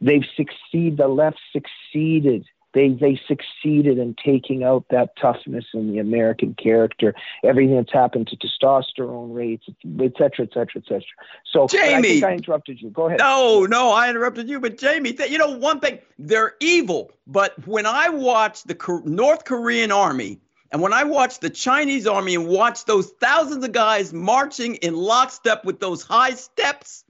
[0.00, 5.98] they've succeeded the left succeeded they they succeeded in taking out that toughness in the
[5.98, 7.14] American character.
[7.42, 11.02] Everything that's happened to testosterone rates, et cetera, et cetera, et cetera.
[11.50, 12.90] So, Jamie, I think I interrupted you.
[12.90, 13.18] Go ahead.
[13.18, 14.60] No, no, I interrupted you.
[14.60, 17.10] But Jamie, th- you know one thing, they're evil.
[17.26, 20.40] But when I watch the North Korean army.
[20.70, 24.94] And when I watch the Chinese army and watch those thousands of guys marching in
[24.94, 27.04] lockstep with those high steps,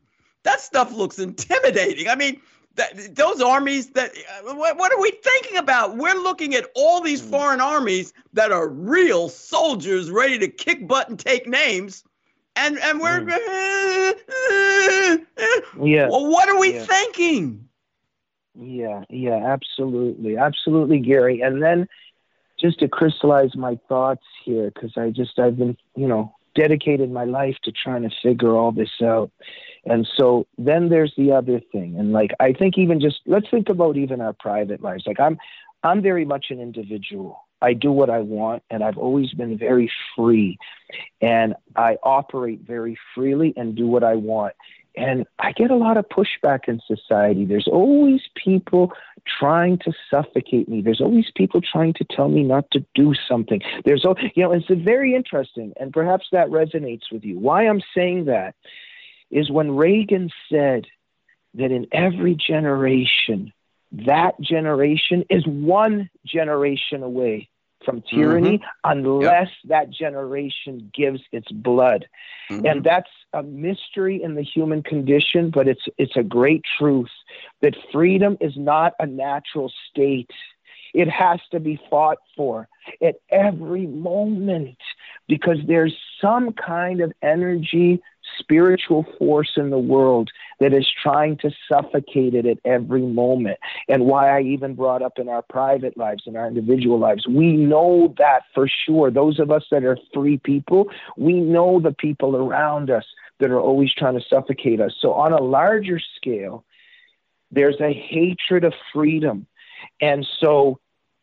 [0.45, 2.07] that stuff looks intimidating.
[2.07, 2.41] I mean,
[2.77, 5.97] that, those armies that uh, what, what, are we thinking about?
[5.97, 7.31] We're looking at all these hmm.
[7.31, 12.05] foreign armies that are real soldiers ready to kick butt and take names.
[12.57, 13.35] And and we're mm.
[15.85, 16.09] yeah.
[16.09, 16.85] well what are we yeah.
[16.85, 17.69] thinking?
[18.57, 20.37] Yeah yeah absolutely.
[20.37, 21.41] Absolutely gary.
[21.41, 21.89] And then
[22.59, 27.25] just to crystallize my thoughts here because i just i've been you know dedicated my
[27.25, 29.31] life to trying to figure all this out
[29.89, 31.97] and so then there's the other thing.
[31.99, 35.05] And like I think even just let's think about even our private lives.
[35.07, 35.39] Like I'm
[35.83, 37.45] I'm very much an individual.
[37.61, 40.59] I do what I want and I've always been very free.
[41.21, 44.55] And I operate very freely and do what I want.
[44.97, 47.45] And I get a lot of pushback in society.
[47.45, 48.93] There's always people
[49.39, 50.83] trying to suffocate me.
[50.83, 53.61] There's always people trying to tell me not to do something.
[53.85, 57.39] There's, you know, it's very interesting, and perhaps that resonates with you.
[57.39, 58.57] Why I'm saying that
[59.31, 60.87] is when Reagan said
[61.55, 63.53] that in every generation,
[63.93, 67.49] that generation is one generation away
[67.85, 68.91] from tyranny mm-hmm.
[68.91, 69.69] unless yep.
[69.69, 72.07] that generation gives its blood.
[72.51, 72.67] Mm-hmm.
[72.67, 77.11] And that's a mystery in the human condition, but it's it's a great truth
[77.63, 80.31] that freedom is not a natural state.
[80.95, 82.69] It has to be fought for
[83.03, 84.79] at every moment
[85.29, 88.03] because there's some kind of energy,
[88.39, 93.59] spiritual force in the world that is trying to suffocate it at every moment.
[93.89, 97.53] And why I even brought up in our private lives, in our individual lives, we
[97.53, 99.11] know that for sure.
[99.11, 103.05] Those of us that are free people, we know the people around us
[103.41, 104.95] that are always trying to suffocate us.
[105.01, 106.65] So, on a larger scale,
[107.51, 109.47] there's a hatred of freedom.
[110.01, 110.81] And so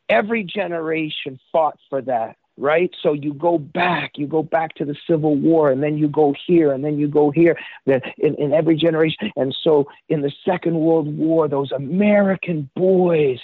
[0.09, 2.93] every generation fought for that right?
[3.01, 6.33] So you go back, you go back to the Civil War, and then you go
[6.47, 9.31] here, and then you go here, then in, in every generation.
[9.35, 13.39] And so in the Second World War, those American boys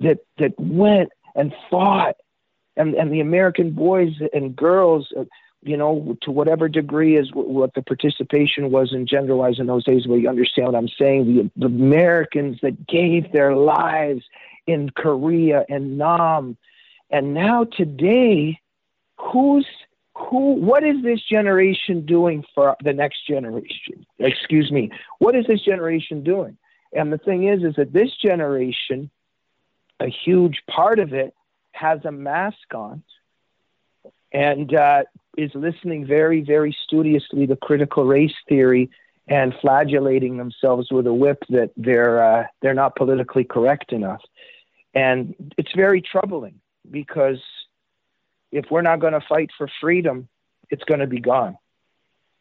[0.00, 2.16] that that went and fought,
[2.76, 5.24] and, and the American boys and girls, uh,
[5.62, 9.84] you know, to whatever degree is what the participation was in gender wise in those
[9.84, 14.24] days, where you understand what I'm saying, the, the Americans that gave their lives
[14.66, 16.56] in Korea and Nam
[17.10, 18.60] and now today,
[19.18, 19.66] who's
[20.16, 24.06] who what is this generation doing for the next generation?
[24.18, 24.90] Excuse me.
[25.18, 26.56] What is this generation doing?
[26.92, 29.10] And the thing is is that this generation,
[30.00, 31.34] a huge part of it,
[31.72, 33.02] has a mask on
[34.32, 35.02] and uh,
[35.36, 38.90] is listening very, very studiously to critical race theory
[39.26, 44.20] and flagellating themselves with a whip that they're uh, they're not politically correct enough,
[44.94, 47.42] and it's very troubling because
[48.52, 50.28] if we're not going to fight for freedom,
[50.70, 51.56] it's going to be gone.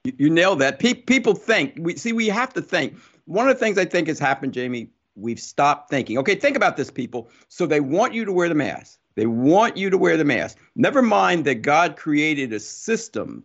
[0.03, 0.79] You, you nailed that.
[0.79, 1.73] Pe- people think.
[1.77, 2.13] We see.
[2.13, 2.97] We have to think.
[3.25, 4.89] One of the things I think has happened, Jamie.
[5.15, 6.17] We've stopped thinking.
[6.17, 7.29] Okay, think about this, people.
[7.47, 8.99] So they want you to wear the mask.
[9.15, 10.57] They want you to wear the mask.
[10.75, 13.43] Never mind that God created a system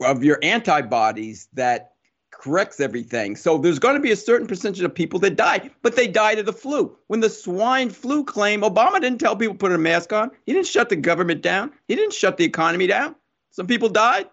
[0.00, 1.92] of your antibodies that
[2.38, 3.36] corrects everything.
[3.36, 6.38] So there's going to be a certain percentage of people that die, but they died
[6.38, 6.96] of the flu.
[7.08, 10.30] When the swine flu claim, Obama didn't tell people to put a mask on.
[10.46, 11.72] He didn't shut the government down.
[11.88, 13.16] He didn't shut the economy down.
[13.50, 14.28] Some people died.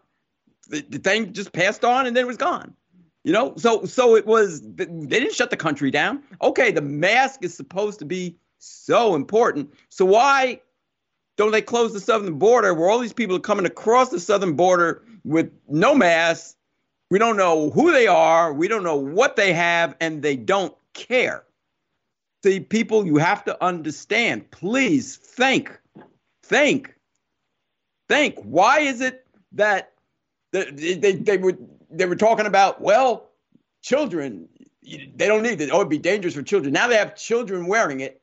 [0.69, 2.73] The, the thing just passed on and then it was gone.
[3.23, 4.61] You know, so so it was.
[4.61, 6.21] They didn't shut the country down.
[6.43, 9.73] Okay, the mask is supposed to be so important.
[9.89, 10.61] So why
[11.35, 14.53] don't they close the southern border where all these people are coming across the southern
[14.53, 16.54] border with no masks
[17.15, 18.51] we don't know who they are.
[18.51, 21.45] We don't know what they have, and they don't care.
[22.43, 24.51] See, people, you have to understand.
[24.51, 25.79] Please think,
[26.43, 26.93] think,
[28.09, 28.37] think.
[28.39, 29.93] Why is it that
[30.51, 31.57] they, they, they were
[31.89, 32.81] they were talking about?
[32.81, 33.29] Well,
[33.81, 34.49] children,
[34.83, 35.69] they don't need it.
[35.71, 36.73] Oh, it'd be dangerous for children.
[36.73, 38.21] Now they have children wearing it,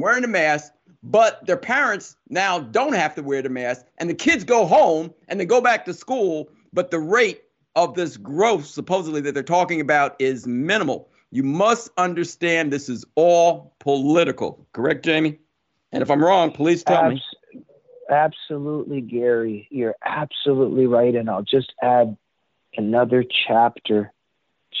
[0.00, 0.72] wearing a mask,
[1.04, 5.14] but their parents now don't have to wear the mask, and the kids go home
[5.28, 7.42] and they go back to school, but the rate
[7.74, 11.08] of this growth, supposedly, that they're talking about is minimal.
[11.30, 14.66] You must understand this is all political.
[14.72, 15.38] Correct, Jamie?
[15.90, 17.22] And if I'm wrong, please tell Abs-
[17.54, 17.64] me.
[18.10, 19.68] Absolutely, Gary.
[19.70, 21.14] You're absolutely right.
[21.14, 22.16] And I'll just add
[22.76, 24.12] another chapter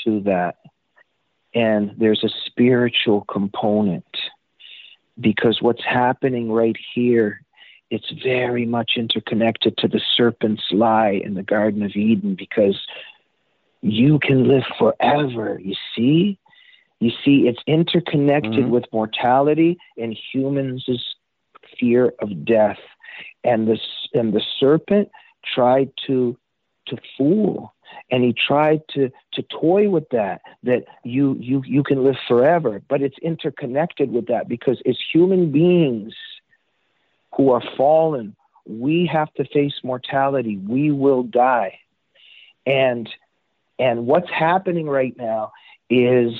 [0.04, 0.56] to that.
[1.54, 4.04] And there's a spiritual component
[5.20, 7.42] because what's happening right here
[7.92, 12.80] it's very much interconnected to the serpent's lie in the Garden of Eden because
[13.82, 15.60] you can live forever.
[15.62, 16.38] You see?
[17.00, 18.70] You see, it's interconnected mm-hmm.
[18.70, 20.88] with mortality and humans'
[21.78, 22.78] fear of death.
[23.44, 23.78] And the,
[24.14, 25.10] and the serpent
[25.44, 26.38] tried to,
[26.86, 27.74] to fool
[28.10, 32.80] and he tried to to toy with that that you you you can live forever
[32.88, 36.14] but it's interconnected with that because as human beings
[37.36, 40.56] who are fallen, we have to face mortality.
[40.56, 41.78] We will die.
[42.66, 43.08] And
[43.78, 45.52] and what's happening right now
[45.90, 46.34] is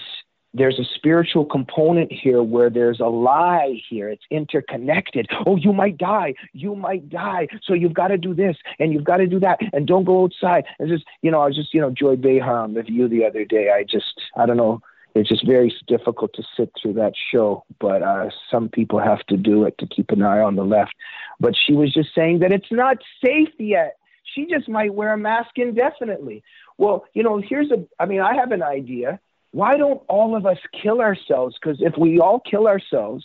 [0.55, 4.09] there's a spiritual component here where there's a lie here.
[4.11, 5.27] It's interconnected.
[5.47, 6.35] Oh, you might die.
[6.53, 7.49] You might die.
[7.65, 10.25] So you've got to do this and you've got to do that and don't go
[10.25, 10.65] outside.
[10.79, 13.25] And just, you know, I was just, you know, Joy Behar on the view the
[13.25, 13.71] other day.
[13.71, 14.83] I just, I don't know
[15.15, 17.65] it's just very difficult to sit through that show.
[17.81, 20.95] But uh, some people have to do it to keep an eye on the left.
[21.41, 23.97] But she was just saying that it's not safe yet.
[24.25, 26.43] She just might wear a mask indefinitely.
[26.79, 27.85] Well, you know, here's a.
[27.99, 29.21] I mean, I have an idea.
[29.51, 31.57] Why don't all of us kill ourselves?
[31.61, 33.25] Because if we all kill ourselves,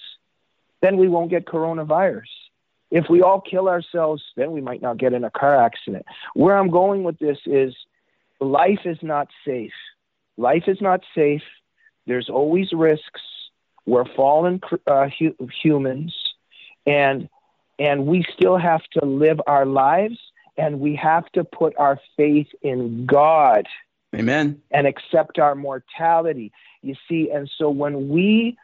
[0.82, 2.28] then we won't get coronavirus.
[2.92, 6.06] If we all kill ourselves, then we might not get in a car accident.
[6.34, 7.74] Where I'm going with this is
[8.40, 9.74] life is not safe.
[10.38, 11.42] Life is not safe.
[12.08, 13.22] There's always risks.
[13.86, 16.16] We're fallen uh, hu- humans,
[16.86, 17.30] and
[17.78, 20.18] and we still have to live our lives
[20.58, 23.68] and we have to put our faith in God.
[24.16, 24.62] Amen.
[24.72, 26.52] And accept our mortality.
[26.82, 28.58] You see, and so when we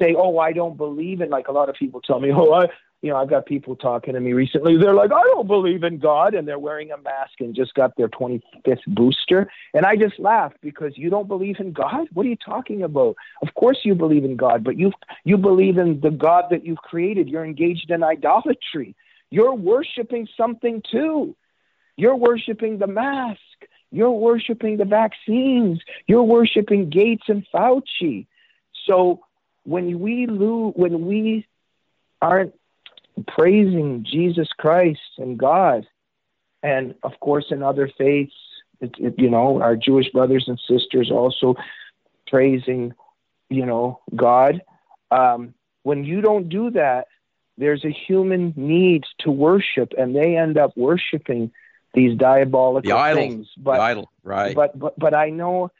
[0.00, 2.68] say, "Oh, I don't believe in," like a lot of people tell me, "Oh, I,
[3.02, 4.76] you know, I've got people talking to me recently.
[4.78, 7.96] They're like, I don't believe in God, and they're wearing a mask and just got
[7.96, 9.50] their 25th booster.
[9.74, 12.06] And I just laugh because you don't believe in God.
[12.12, 13.16] What are you talking about?
[13.42, 14.92] Of course you believe in God, but you
[15.24, 17.28] you believe in the God that you've created.
[17.28, 18.94] You're engaged in idolatry.
[19.30, 21.34] You're worshiping something too.
[21.96, 23.40] You're worshiping the mask.
[23.90, 25.80] You're worshiping the vaccines.
[26.06, 28.26] You're worshiping Gates and Fauci.
[28.86, 29.24] So
[29.64, 31.46] when we lose, when we
[32.20, 32.54] aren't
[33.26, 35.86] praising Jesus Christ and God,
[36.62, 38.34] and of course in other faiths,
[38.80, 41.54] it, it, you know, our Jewish brothers and sisters also
[42.26, 42.94] praising,
[43.48, 44.62] you know, God.
[45.10, 47.06] Um, when you don't do that,
[47.58, 51.52] there's a human need to worship, and they end up worshiping
[51.94, 53.48] these diabolical the idol, things.
[53.56, 54.54] But, the idol, right?
[54.54, 55.70] But but but I know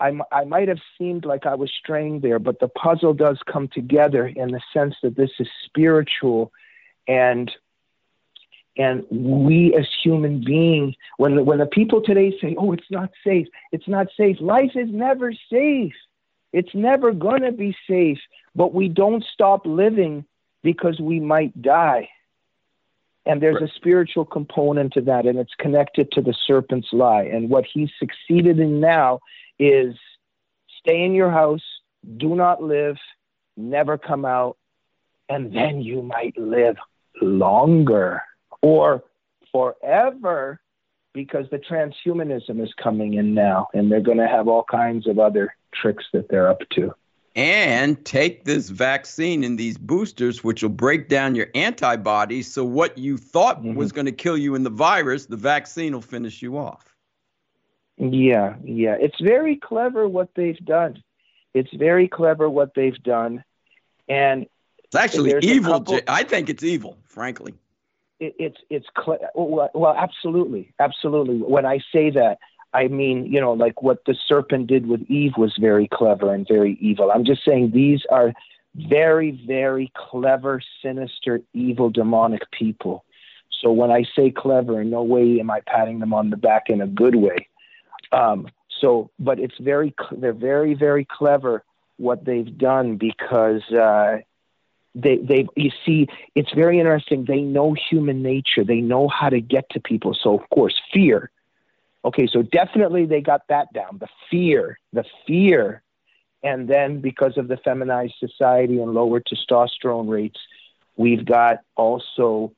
[0.00, 3.68] I, I might have seemed like I was straying there, but the puzzle does come
[3.68, 6.52] together in the sense that this is spiritual,
[7.06, 7.50] and
[8.76, 13.10] and we as human beings, when the, when the people today say, "Oh, it's not
[13.24, 14.40] safe," it's not safe.
[14.40, 15.94] Life is never safe.
[16.52, 18.20] It's never gonna be safe.
[18.54, 20.24] But we don't stop living
[20.62, 22.08] because we might die.
[23.26, 27.24] And there's a spiritual component to that, and it's connected to the serpent's lie.
[27.24, 29.20] And what he's succeeded in now
[29.58, 29.94] is
[30.80, 31.62] stay in your house,
[32.16, 32.96] do not live,
[33.56, 34.56] never come out,
[35.28, 36.76] and then you might live
[37.20, 38.22] longer
[38.62, 39.04] or
[39.52, 40.60] forever
[41.12, 45.18] because the transhumanism is coming in now and they're going to have all kinds of
[45.18, 46.94] other tricks that they're up to.
[47.34, 52.52] And take this vaccine and these boosters, which will break down your antibodies.
[52.52, 53.76] So, what you thought mm-hmm.
[53.76, 56.96] was going to kill you in the virus, the vaccine will finish you off.
[57.98, 58.96] Yeah, yeah.
[58.98, 61.02] It's very clever what they've done.
[61.52, 63.42] It's very clever what they've done.
[64.08, 64.46] And
[64.84, 65.72] it's actually evil.
[65.72, 67.54] Couple, I think it's evil, frankly.
[68.20, 68.86] It, it's it's
[69.34, 71.38] well, well, absolutely, absolutely.
[71.38, 72.38] When I say that,
[72.72, 76.46] I mean you know like what the serpent did with Eve was very clever and
[76.46, 77.10] very evil.
[77.10, 78.32] I'm just saying these are
[78.74, 83.04] very very clever, sinister, evil, demonic people.
[83.60, 86.64] So when I say clever, in no way am I patting them on the back
[86.68, 87.48] in a good way.
[88.12, 88.48] Um,
[88.80, 91.64] so, but it's very, they're very, very clever
[91.96, 94.18] what they've done because uh,
[94.94, 97.24] they, they, you see, it's very interesting.
[97.24, 98.64] They know human nature.
[98.64, 100.16] They know how to get to people.
[100.20, 101.30] So, of course, fear.
[102.04, 103.98] Okay, so definitely they got that down.
[103.98, 105.82] The fear, the fear,
[106.42, 110.38] and then because of the feminized society and lower testosterone rates,
[110.96, 112.52] we've got also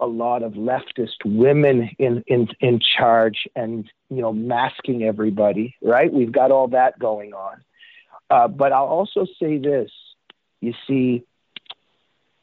[0.00, 6.12] a lot of leftist women in, in, in charge and, you know, masking everybody, right?
[6.12, 7.62] We've got all that going on.
[8.30, 9.90] Uh, but I'll also say this
[10.60, 11.24] you see,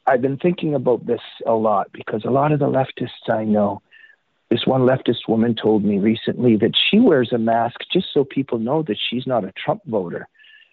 [0.06, 3.82] I've been thinking about this a lot because a lot of the leftists I know,
[4.48, 8.58] this one leftist woman told me recently that she wears a mask just so people
[8.58, 10.28] know that she's not a Trump voter.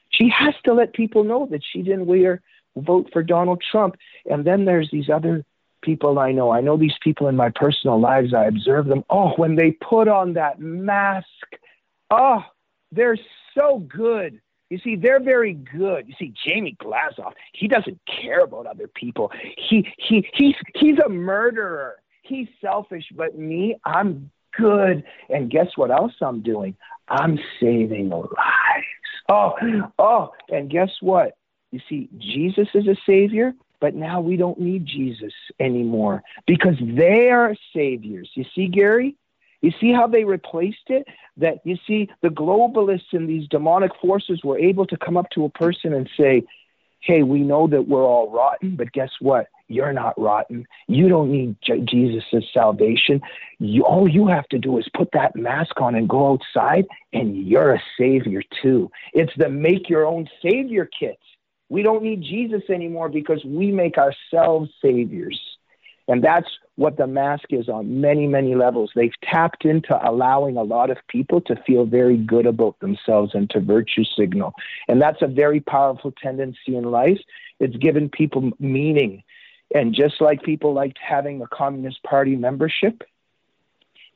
[0.09, 2.41] She has to let people know that she didn't wear
[2.77, 3.97] vote for Donald Trump.
[4.29, 5.43] And then there's these other
[5.83, 6.51] people I know.
[6.51, 8.33] I know these people in my personal lives.
[8.33, 9.03] I observe them.
[9.09, 11.27] Oh, when they put on that mask,
[12.09, 12.43] oh,
[12.91, 13.17] they're
[13.55, 14.41] so good.
[14.69, 16.07] You see, they're very good.
[16.07, 19.31] You see, Jamie Glazov, he doesn't care about other people.
[19.55, 21.97] He he he's he's a murderer.
[22.23, 25.03] He's selfish, but me, I'm good.
[25.29, 26.75] And guess what else I'm doing?
[27.07, 28.31] I'm saving lives.
[29.29, 29.53] Oh,
[29.99, 31.37] oh, and guess what?
[31.71, 33.53] You see, Jesus is a savior.
[33.83, 38.31] But now we don't need Jesus anymore because they are saviors.
[38.33, 39.17] You see, Gary?
[39.59, 41.05] You see how they replaced it?
[41.35, 45.43] That you see, the globalists and these demonic forces were able to come up to
[45.43, 46.43] a person and say,
[47.01, 49.47] Hey, we know that we're all rotten, but guess what?
[49.67, 50.65] You're not rotten.
[50.87, 53.19] You don't need J- Jesus' salvation.
[53.59, 57.45] You, all you have to do is put that mask on and go outside, and
[57.45, 58.89] you're a savior too.
[59.11, 61.19] It's the make your own savior kit.
[61.73, 65.41] We don't need Jesus anymore because we make ourselves saviors.
[66.07, 68.91] And that's what the mask is on many, many levels.
[68.93, 73.49] They've tapped into allowing a lot of people to feel very good about themselves and
[73.49, 74.53] to virtue signal.
[74.87, 77.17] And that's a very powerful tendency in life.
[77.59, 79.23] It's given people meaning.
[79.73, 83.01] And just like people liked having a Communist Party membership,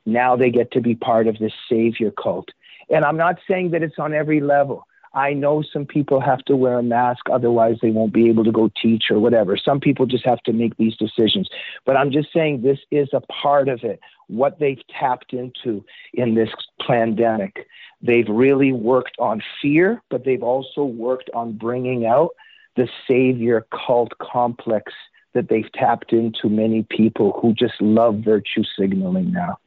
[0.06, 2.50] now they get to be part of this savior cult.
[2.88, 4.86] And I'm not saying that it's on every level.
[5.18, 8.52] I know some people have to wear a mask, otherwise, they won't be able to
[8.52, 9.56] go teach or whatever.
[9.56, 11.48] Some people just have to make these decisions.
[11.84, 13.98] But I'm just saying this is a part of it,
[14.28, 16.50] what they've tapped into in this
[16.86, 17.66] pandemic.
[18.00, 22.30] They've really worked on fear, but they've also worked on bringing out
[22.76, 24.92] the savior cult complex
[25.34, 29.58] that they've tapped into many people who just love virtue signaling now.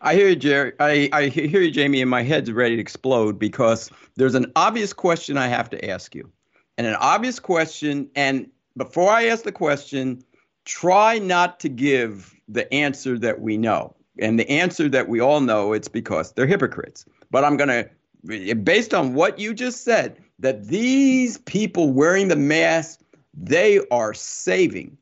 [0.00, 0.72] I hear you, Jerry.
[0.78, 4.92] I, I hear you, Jamie, and my head's ready to explode because there's an obvious
[4.92, 6.30] question I have to ask you.
[6.76, 10.22] And an obvious question, and before I ask the question,
[10.64, 13.94] try not to give the answer that we know.
[14.20, 17.04] And the answer that we all know, it's because they're hypocrites.
[17.30, 22.36] But I'm going to, based on what you just said, that these people wearing the
[22.36, 23.00] mask,
[23.34, 24.96] they are saving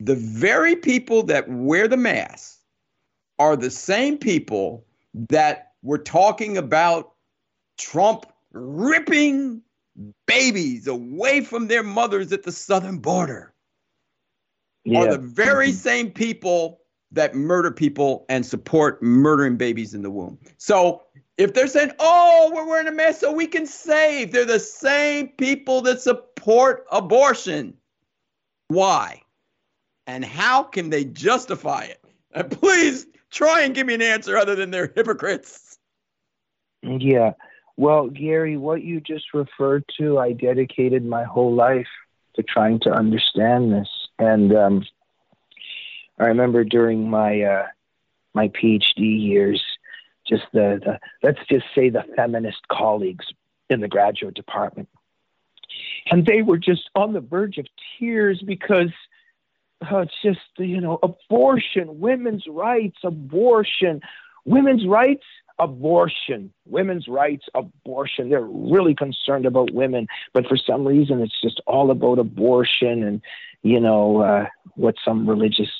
[0.00, 2.59] the very people that wear the mask
[3.40, 4.84] are the same people
[5.30, 7.14] that were talking about
[7.78, 9.62] Trump ripping
[10.26, 13.54] babies away from their mothers at the southern border.
[14.84, 15.00] Yeah.
[15.00, 15.76] Are the very mm-hmm.
[15.76, 16.82] same people
[17.12, 20.38] that murder people and support murdering babies in the womb.
[20.58, 21.02] So
[21.38, 25.28] if they're saying, oh, we're wearing a mask so we can save, they're the same
[25.28, 27.74] people that support abortion.
[28.68, 29.22] Why?
[30.06, 32.04] And how can they justify it?
[32.32, 35.78] And please try and give me an answer other than they're hypocrites.
[36.82, 37.32] Yeah.
[37.76, 41.88] Well, Gary, what you just referred to, I dedicated my whole life
[42.36, 43.88] to trying to understand this.
[44.18, 44.86] And um,
[46.18, 47.66] I remember during my uh,
[48.34, 49.62] my PhD years,
[50.28, 53.26] just the, the let's just say the feminist colleagues
[53.68, 54.88] in the graduate department,
[56.10, 57.66] and they were just on the verge of
[57.98, 58.90] tears because
[59.90, 64.00] oh, it's just you know abortion, women's rights, abortion,
[64.44, 65.24] women's rights,
[65.58, 68.30] abortion, women's rights, abortion.
[68.30, 73.22] They're really concerned about women, but for some reason it's just all about abortion and
[73.62, 75.70] you know uh, what some religious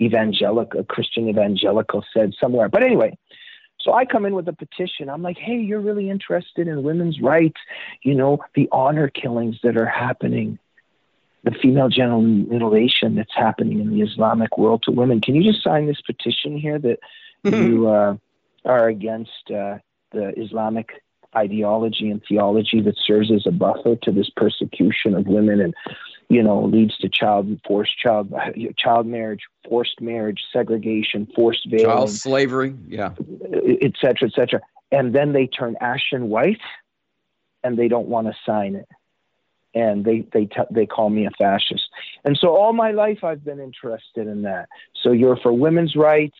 [0.00, 2.68] evangelical Christian evangelical said somewhere.
[2.68, 3.16] But anyway.
[3.82, 5.08] So I come in with a petition.
[5.08, 7.58] I'm like, hey, you're really interested in women's rights,
[8.02, 10.58] you know, the honor killings that are happening
[11.42, 15.20] the female genital mutilation that's happening in the Islamic world to women.
[15.20, 17.00] Can you just sign this petition here that
[17.44, 17.66] mm-hmm.
[17.66, 18.16] you uh,
[18.64, 19.78] are against uh,
[20.12, 21.02] the Islamic
[21.36, 25.74] ideology and theology that serves as a buffer to this persecution of women and
[26.28, 28.34] you know leads to child forced child
[28.76, 33.12] child marriage forced marriage segregation forced veiling child slavery yeah
[33.82, 34.60] et cetera et cetera
[34.90, 36.60] and then they turn ashen white
[37.62, 38.88] and they don't want to sign it
[39.74, 41.88] and they they t- they call me a fascist.
[42.24, 44.68] And so all my life I've been interested in that.
[45.02, 46.36] So you're for women's rights,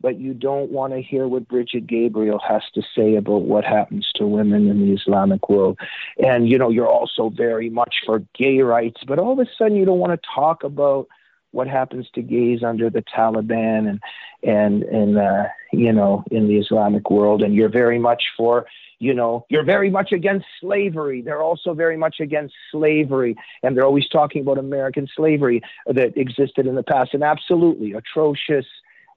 [0.00, 4.10] but you don't want to hear what Brigitte Gabriel has to say about what happens
[4.16, 5.78] to women in the Islamic world.
[6.22, 9.76] And you know you're also very much for gay rights, but all of a sudden
[9.76, 11.08] you don't want to talk about
[11.56, 14.00] what happens to gays under the Taliban and
[14.42, 18.66] and and uh, you know in the Islamic world, and you're very much for
[18.98, 21.20] you know, you're very much against slavery.
[21.20, 23.36] They're also very much against slavery.
[23.62, 27.12] And they're always talking about American slavery that existed in the past.
[27.12, 28.64] And absolutely atrocious.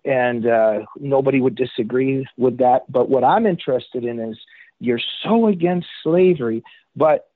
[0.03, 2.91] And uh, nobody would disagree with that.
[2.91, 4.37] But what I'm interested in is
[4.79, 6.63] you're so against slavery,
[6.95, 7.28] but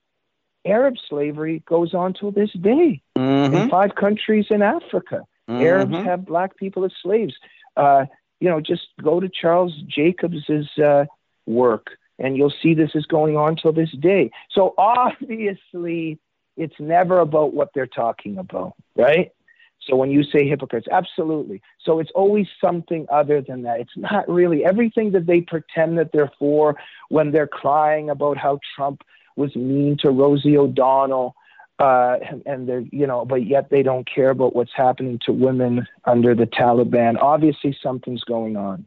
[0.64, 3.54] Arab slavery goes on till this day mm-hmm.
[3.54, 5.22] in five countries in Africa.
[5.48, 5.62] Mm-hmm.
[5.62, 7.34] Arabs have black people as slaves.
[7.76, 8.06] Uh,
[8.40, 11.04] you know, just go to Charles Jacobs's uh,
[11.46, 14.30] work and you'll see this is going on till this day.
[14.50, 16.18] So obviously,
[16.56, 19.32] it's never about what they're talking about, right?
[19.80, 21.60] So when you say hypocrites, absolutely.
[21.80, 23.80] So it's always something other than that.
[23.80, 26.76] It's not really everything that they pretend that they're for
[27.10, 29.02] when they're crying about how Trump
[29.36, 31.34] was mean to Rosie O'Donnell.
[31.78, 35.88] Uh, and, they're, you know, but yet they don't care about what's happening to women
[36.04, 37.20] under the Taliban.
[37.20, 38.86] Obviously, something's going on.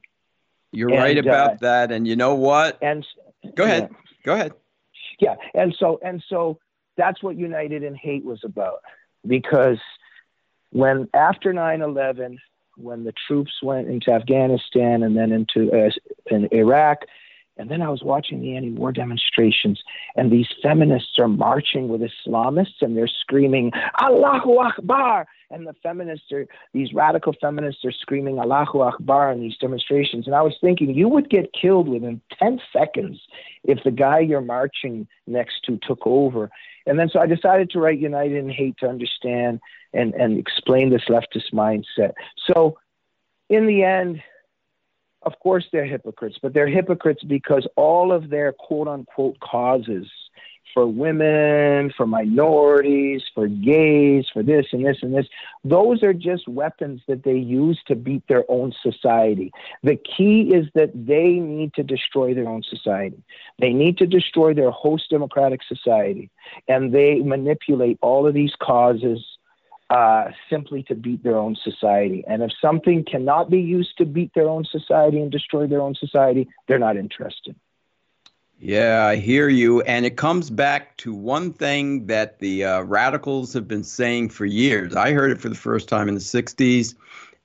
[0.72, 1.92] You're and, right about uh, that.
[1.92, 2.78] And you know what?
[2.82, 3.06] And
[3.56, 3.90] go ahead.
[3.92, 3.98] Yeah.
[4.24, 4.54] Go ahead.
[5.20, 5.36] Yeah.
[5.54, 6.60] And so and so
[6.96, 8.82] that's what United in Hate was about.
[9.26, 9.80] Because
[10.72, 12.38] when after 9/11,
[12.76, 15.90] when the troops went into Afghanistan and then into uh,
[16.28, 17.00] in Iraq,
[17.58, 19.82] and then I was watching the anti war demonstrations,
[20.16, 25.28] and these feminists are marching with Islamists and they're screaming, Allahu Akbar.
[25.50, 30.28] And the feminists are, these radical feminists are screaming Allahu Akbar in these demonstrations.
[30.28, 33.22] And I was thinking, you would get killed within 10 seconds
[33.64, 36.50] if the guy you're marching next to took over.
[36.86, 39.62] And then so I decided to write United in Hate to understand
[39.94, 42.14] and, and explain this leftist mindset.
[42.52, 42.78] So
[43.50, 44.22] in the end,
[45.24, 50.08] of course they're hypocrites, but they're hypocrites because all of their quote unquote causes
[50.74, 55.26] for women, for minorities, for gays, for this and this and this.
[55.64, 59.52] Those are just weapons that they use to beat their own society.
[59.82, 63.24] The key is that they need to destroy their own society.
[63.60, 66.30] They need to destroy their host democratic society.
[66.68, 69.37] And they manipulate all of these causes
[69.90, 72.24] uh, simply to beat their own society.
[72.28, 75.96] And if something cannot be used to beat their own society and destroy their own
[75.96, 77.56] society, they're not interested.
[78.60, 79.82] Yeah, I hear you.
[79.82, 84.46] And it comes back to one thing that the uh, radicals have been saying for
[84.46, 84.96] years.
[84.96, 86.96] I heard it for the first time in the 60s.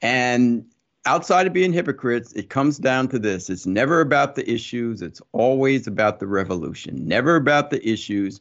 [0.00, 0.64] And
[1.04, 5.20] outside of being hypocrites, it comes down to this it's never about the issues, it's
[5.32, 7.06] always about the revolution.
[7.06, 8.40] Never about the issues,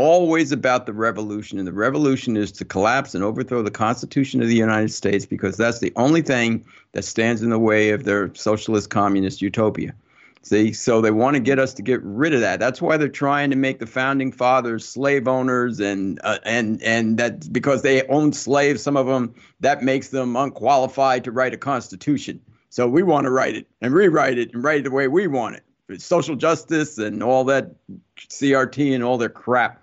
[0.00, 1.58] always about the revolution.
[1.58, 5.56] And the revolution is to collapse and overthrow the Constitution of the United States because
[5.56, 9.94] that's the only thing that stands in the way of their socialist communist utopia.
[10.42, 12.58] See, so they want to get us to get rid of that.
[12.58, 17.18] That's why they're trying to make the founding fathers slave owners, and uh, and and
[17.18, 21.58] that because they own slaves, some of them that makes them unqualified to write a
[21.58, 22.40] constitution.
[22.70, 25.26] So we want to write it and rewrite it and write it the way we
[25.26, 26.00] want it.
[26.00, 27.72] Social justice and all that
[28.16, 29.82] CRT and all their crap.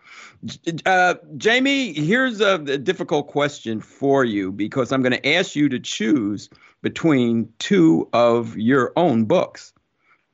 [0.86, 5.70] Uh, Jamie, here's a, a difficult question for you because I'm going to ask you
[5.70, 6.50] to choose
[6.82, 9.74] between two of your own books.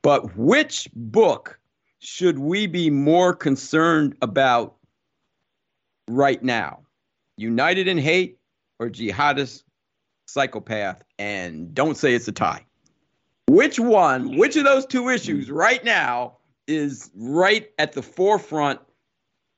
[0.02, 1.58] But which book
[2.00, 4.76] should we be more concerned about
[6.08, 6.80] right now?
[7.36, 8.38] United in Hate
[8.78, 9.62] or Jihadist
[10.26, 11.02] Psychopath?
[11.18, 12.64] And don't say it's a tie.
[13.48, 16.36] Which one, which of those two issues right now
[16.66, 18.80] is right at the forefront?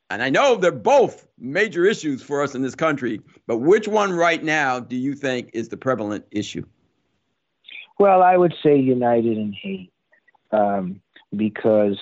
[0.09, 4.13] And I know they're both major issues for us in this country, but which one
[4.13, 6.65] right now do you think is the prevalent issue?
[7.99, 9.93] Well, I would say United in Hate
[10.53, 11.01] um,
[11.37, 11.99] because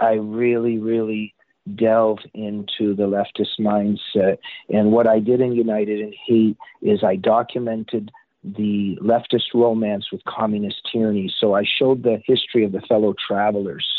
[0.00, 1.34] I really, really
[1.74, 4.38] delved into the leftist mindset.
[4.68, 8.10] And what I did in United in Hate is I documented
[8.44, 11.32] the leftist romance with communist tyranny.
[11.40, 13.95] So I showed the history of the fellow travelers.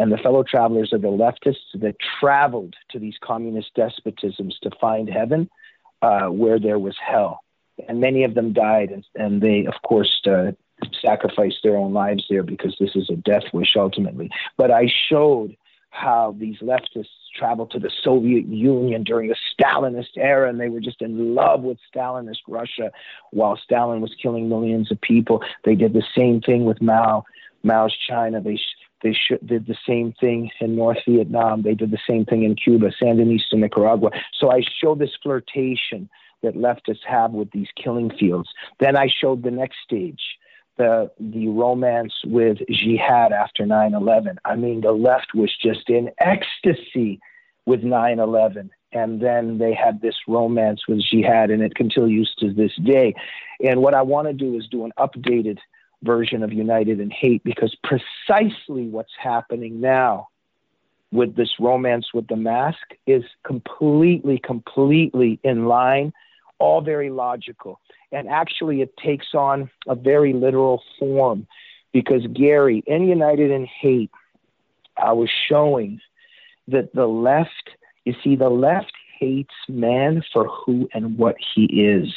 [0.00, 5.10] And the fellow travelers are the leftists that traveled to these communist despotisms to find
[5.10, 5.50] heaven
[6.00, 7.40] uh, where there was hell.
[7.86, 10.52] And many of them died, and, and they, of course, uh,
[11.02, 14.30] sacrifice their own lives there because this is a death wish ultimately.
[14.56, 15.54] But I showed
[15.90, 20.80] how these leftists traveled to the Soviet Union during the Stalinist era, and they were
[20.80, 22.90] just in love with Stalinist Russia
[23.32, 25.42] while Stalin was killing millions of people.
[25.66, 27.24] They did the same thing with Mao,
[27.62, 28.40] Mao's China.
[28.40, 28.58] They
[29.02, 31.62] they did the same thing in North Vietnam.
[31.62, 34.10] They did the same thing in Cuba, Sandinista Nicaragua.
[34.38, 36.08] So I showed this flirtation
[36.42, 38.48] that leftists have with these killing fields.
[38.78, 40.22] Then I showed the next stage
[40.76, 44.38] the the romance with jihad after 9/11.
[44.44, 47.20] I mean, the left was just in ecstasy
[47.66, 52.74] with 9/11, and then they had this romance with jihad, and it continues to this
[52.76, 53.14] day.
[53.62, 55.58] And what I want to do is do an updated
[56.02, 60.28] version of United in Hate because precisely what's happening now
[61.12, 66.12] with this romance with the mask is completely, completely in line,
[66.58, 67.80] all very logical
[68.12, 71.46] and actually it takes on a very literal form
[71.92, 74.10] because Gary, in United in Hate,
[74.96, 76.00] I was showing
[76.68, 77.70] that the left,
[78.04, 82.12] you see, the left hates man for who and what he is.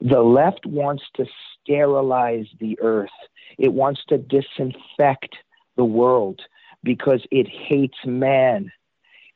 [0.00, 1.26] The left wants to
[1.68, 3.10] sterilize the earth,
[3.58, 5.36] it wants to disinfect
[5.76, 6.40] the world
[6.82, 8.72] because it hates man.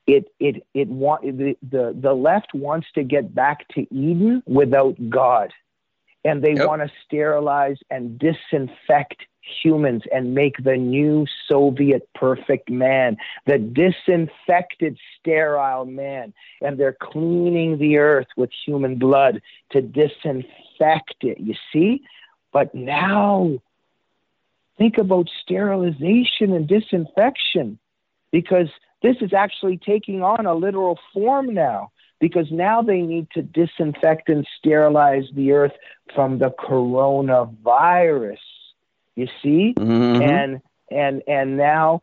[0.07, 4.97] It it it want the, the the left wants to get back to Eden without
[5.11, 5.53] God
[6.25, 6.67] and they yep.
[6.67, 9.27] want to sterilize and disinfect
[9.63, 13.17] humans and make the new Soviet perfect man,
[13.47, 16.33] the disinfected, sterile man.
[16.61, 22.03] And they're cleaning the earth with human blood to disinfect it, you see?
[22.53, 23.59] But now,
[24.79, 27.79] think about sterilization and disinfection
[28.31, 28.69] because
[29.03, 31.91] this is actually taking on a literal form now
[32.21, 35.73] because now they need to disinfect and sterilize the earth
[36.15, 38.39] from the coronavirus.
[39.17, 40.23] You see, mm-hmm.
[40.23, 42.03] and and and now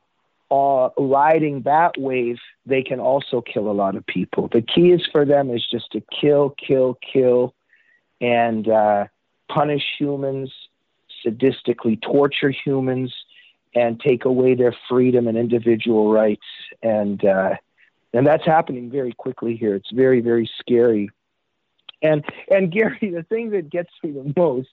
[0.51, 4.49] uh, riding that wave, they can also kill a lot of people.
[4.51, 7.53] The key is for them is just to kill, kill, kill,
[8.19, 9.05] and uh,
[9.49, 10.51] punish humans,
[11.25, 13.13] sadistically torture humans,
[13.75, 16.45] and take away their freedom and individual rights.
[16.81, 17.55] And uh,
[18.13, 19.75] and that's happening very quickly here.
[19.75, 21.09] It's very, very scary.
[22.01, 24.69] And and Gary, the thing that gets me the most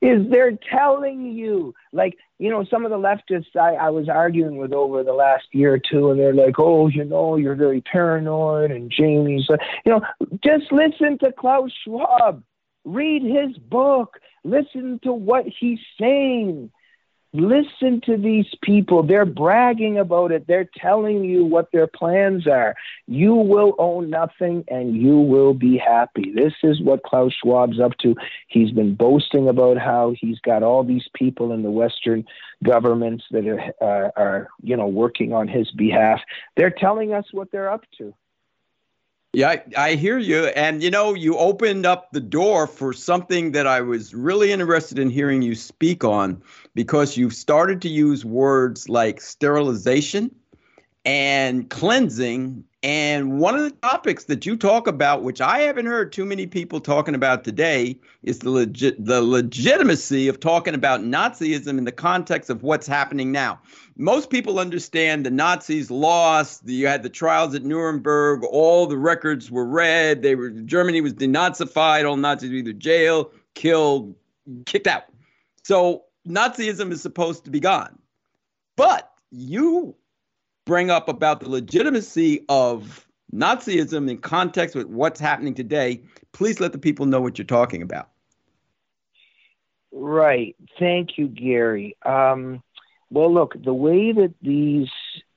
[0.00, 4.56] is they're telling you, like, you know, some of the leftists I, I was arguing
[4.56, 7.80] with over the last year or two, and they're like, oh, you know, you're very
[7.80, 9.48] paranoid, and Jamie's,
[9.84, 10.02] you know,
[10.44, 12.42] just listen to Klaus Schwab,
[12.84, 16.70] read his book, listen to what he's saying.
[17.34, 19.02] Listen to these people.
[19.02, 20.46] They're bragging about it.
[20.46, 22.74] They're telling you what their plans are.
[23.06, 26.30] You will own nothing and you will be happy.
[26.34, 28.14] This is what Klaus Schwab's up to.
[28.48, 32.26] He's been boasting about how he's got all these people in the Western
[32.62, 36.20] governments that are, uh, are you know, working on his behalf.
[36.58, 38.12] They're telling us what they're up to.
[39.34, 40.46] Yeah, I, hear you.
[40.48, 44.98] And you know, you opened up the door for something that I was really interested
[44.98, 46.42] in hearing you speak on
[46.74, 50.34] because you've started to use words like sterilization
[51.04, 52.64] and cleansing.
[52.84, 56.46] And one of the topics that you talk about, which I haven't heard too many
[56.46, 61.92] people talking about today, is the legit the legitimacy of talking about Nazism in the
[61.92, 63.60] context of what's happening now
[63.96, 66.62] most people understand the Nazis lost.
[66.66, 68.42] You had the trials at Nuremberg.
[68.44, 70.22] All the records were read.
[70.22, 72.08] They were Germany was denazified.
[72.08, 74.14] All Nazis were either jailed, killed,
[74.66, 75.04] kicked out.
[75.62, 77.98] So Nazism is supposed to be gone.
[78.76, 79.94] But you
[80.64, 86.02] bring up about the legitimacy of Nazism in context with what's happening today.
[86.32, 88.10] Please let the people know what you're talking about.
[89.90, 90.56] Right.
[90.78, 91.96] Thank you, Gary.
[92.04, 92.62] Um,
[93.10, 94.88] well, look, the way that these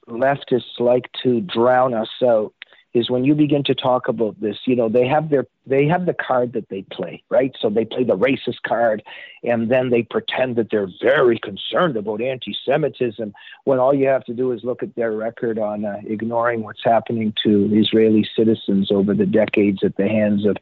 [0.07, 2.53] leftists like to drown us out
[2.95, 6.05] is when you begin to talk about this you know they have their they have
[6.05, 9.03] the card that they play right so they play the racist card
[9.43, 13.33] and then they pretend that they're very concerned about anti-semitism
[13.65, 16.83] when all you have to do is look at their record on uh, ignoring what's
[16.83, 20.55] happening to israeli citizens over the decades at the hands of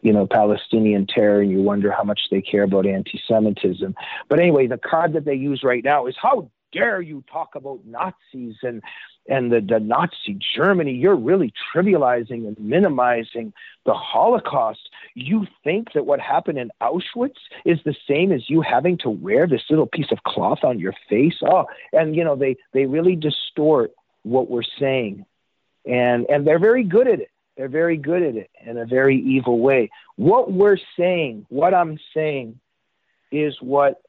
[0.00, 3.96] you know, Palestinian terror, and you wonder how much they care about anti-Semitism.
[4.28, 7.80] But anyway, the card that they use right now is how dare you talk about
[7.84, 8.82] Nazis and
[9.28, 10.92] and the, the Nazi Germany?
[10.92, 13.52] You're really trivializing and minimizing
[13.84, 14.88] the Holocaust.
[15.14, 19.46] You think that what happened in Auschwitz is the same as you having to wear
[19.46, 21.36] this little piece of cloth on your face?
[21.42, 23.92] Oh, and you know they they really distort
[24.22, 25.24] what we're saying,
[25.84, 29.20] and and they're very good at it they're very good at it in a very
[29.20, 29.90] evil way.
[30.14, 32.60] What we're saying, what I'm saying,
[33.32, 34.00] is what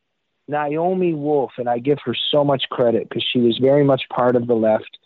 [0.50, 4.36] Naomi Wolf, and I give her so much credit because she was very much part
[4.36, 4.98] of the left,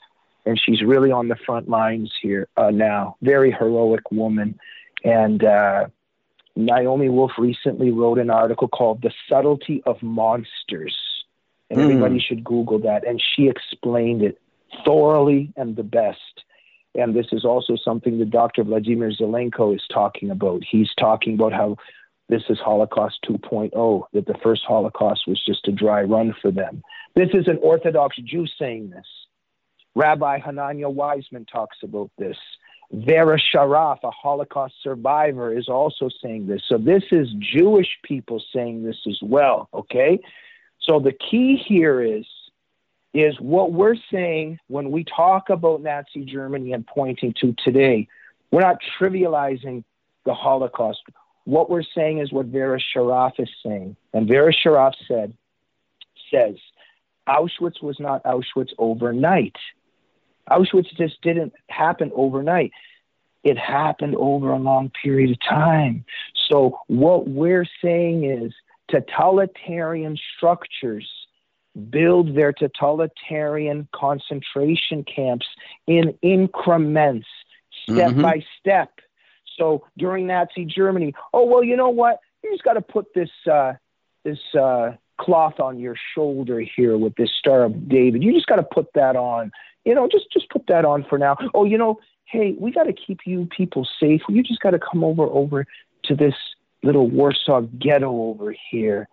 [0.46, 3.18] and she's really on the front lines here uh, now.
[3.22, 4.58] Very heroic woman.
[5.04, 5.88] And uh,
[6.56, 10.96] Naomi Wolf recently wrote an article called The Subtlety of Monsters.
[11.70, 11.84] And mm.
[11.84, 13.06] everybody should Google that.
[13.06, 14.40] And she explained it
[14.86, 16.44] thoroughly and the best.
[16.96, 18.64] And this is also something that Dr.
[18.64, 20.64] Vladimir Zelenko is talking about.
[20.70, 21.78] He's talking about how
[22.30, 26.82] this is Holocaust 2.0, that the first Holocaust was just a dry run for them.
[27.16, 29.06] This is an Orthodox Jew saying this.
[29.96, 32.38] Rabbi Chananya Weissman talks about this.
[32.92, 36.62] Vera Sharav, a Holocaust survivor, is also saying this.
[36.68, 40.20] So this is Jewish people saying this as well, okay?
[40.82, 42.26] So the key here is
[43.14, 48.08] is what we're saying when we talk about Nazi Germany and pointing to today.
[48.52, 49.84] We're not trivializing
[50.26, 51.00] the Holocaust.
[51.46, 53.96] What we're saying is what Vera Sharav is saying.
[54.14, 55.34] And Vera Sharav said,
[56.32, 56.56] says,
[57.28, 59.56] Auschwitz was not Auschwitz overnight.
[60.50, 62.72] Auschwitz just didn't happen overnight.
[63.44, 66.06] It happened over a long period of time.
[66.50, 68.54] So what we're saying is
[68.90, 71.10] totalitarian structures
[71.90, 75.48] build their totalitarian concentration camps
[75.88, 77.28] in increments,
[77.84, 78.22] step mm-hmm.
[78.22, 78.92] by step.
[79.58, 82.20] So during Nazi Germany, oh well, you know what?
[82.44, 83.74] You just got to put this uh,
[84.24, 88.24] this uh, cloth on your shoulder here with this Star of David.
[88.24, 89.52] You just got to put that on.
[89.86, 91.38] You know, just just put that on for now.
[91.54, 94.22] Oh, you know, hey, we got to keep you people safe.
[94.28, 95.66] You just got to come over over
[96.06, 96.36] to this
[96.84, 99.08] little Warsaw ghetto over here.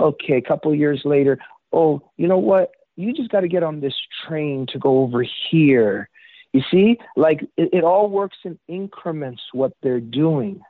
[0.00, 1.38] Okay, a couple years later,
[1.72, 2.72] oh, you know what?
[2.96, 3.94] You just got to get on this
[4.26, 6.08] train to go over here.
[6.54, 10.62] You see, like it, it all works in increments what they're doing.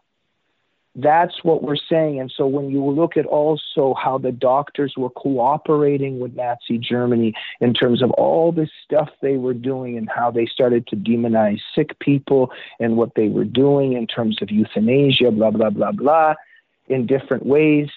[0.97, 2.21] That's what we're saying.
[2.21, 7.35] And so when you look at also how the doctors were cooperating with Nazi Germany
[7.61, 11.61] in terms of all this stuff they were doing and how they started to demonize
[11.75, 16.35] sick people and what they were doing in terms of euthanasia, blah, blah, blah, blah,
[16.89, 17.91] in different ways,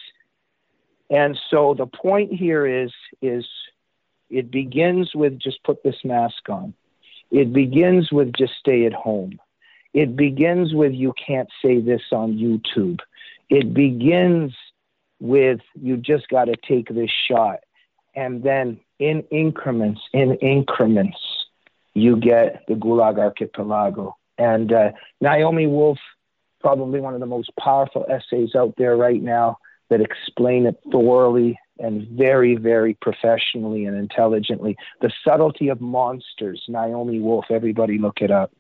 [1.10, 3.46] and so the point here is is
[4.30, 6.74] it begins with just put this mask on.
[7.32, 9.40] It begins with just stay at home.
[9.94, 13.00] It begins with you can't say this on YouTube.
[13.50, 14.54] It begins
[15.20, 17.60] with you just got to take this shot.
[18.16, 21.18] And then in increments, in increments,
[21.94, 24.16] you get the Gulag Archipelago.
[24.38, 25.98] And uh, Naomi Wolf,
[26.60, 29.58] probably one of the most powerful essays out there right now
[29.90, 34.76] that explain it thoroughly and very, very professionally and intelligently.
[35.02, 38.52] The Subtlety of Monsters, Naomi Wolf, everybody look it up.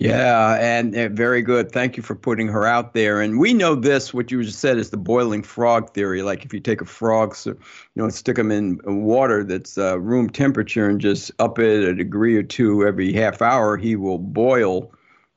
[0.00, 1.72] Yeah, and uh, very good.
[1.72, 3.20] Thank you for putting her out there.
[3.20, 6.22] And we know this, what you just said, is the boiling frog theory.
[6.22, 7.56] Like if you take a frog, so, you
[7.96, 12.34] know, stick them in water that's uh, room temperature and just up it a degree
[12.34, 14.90] or two every half hour, he will boil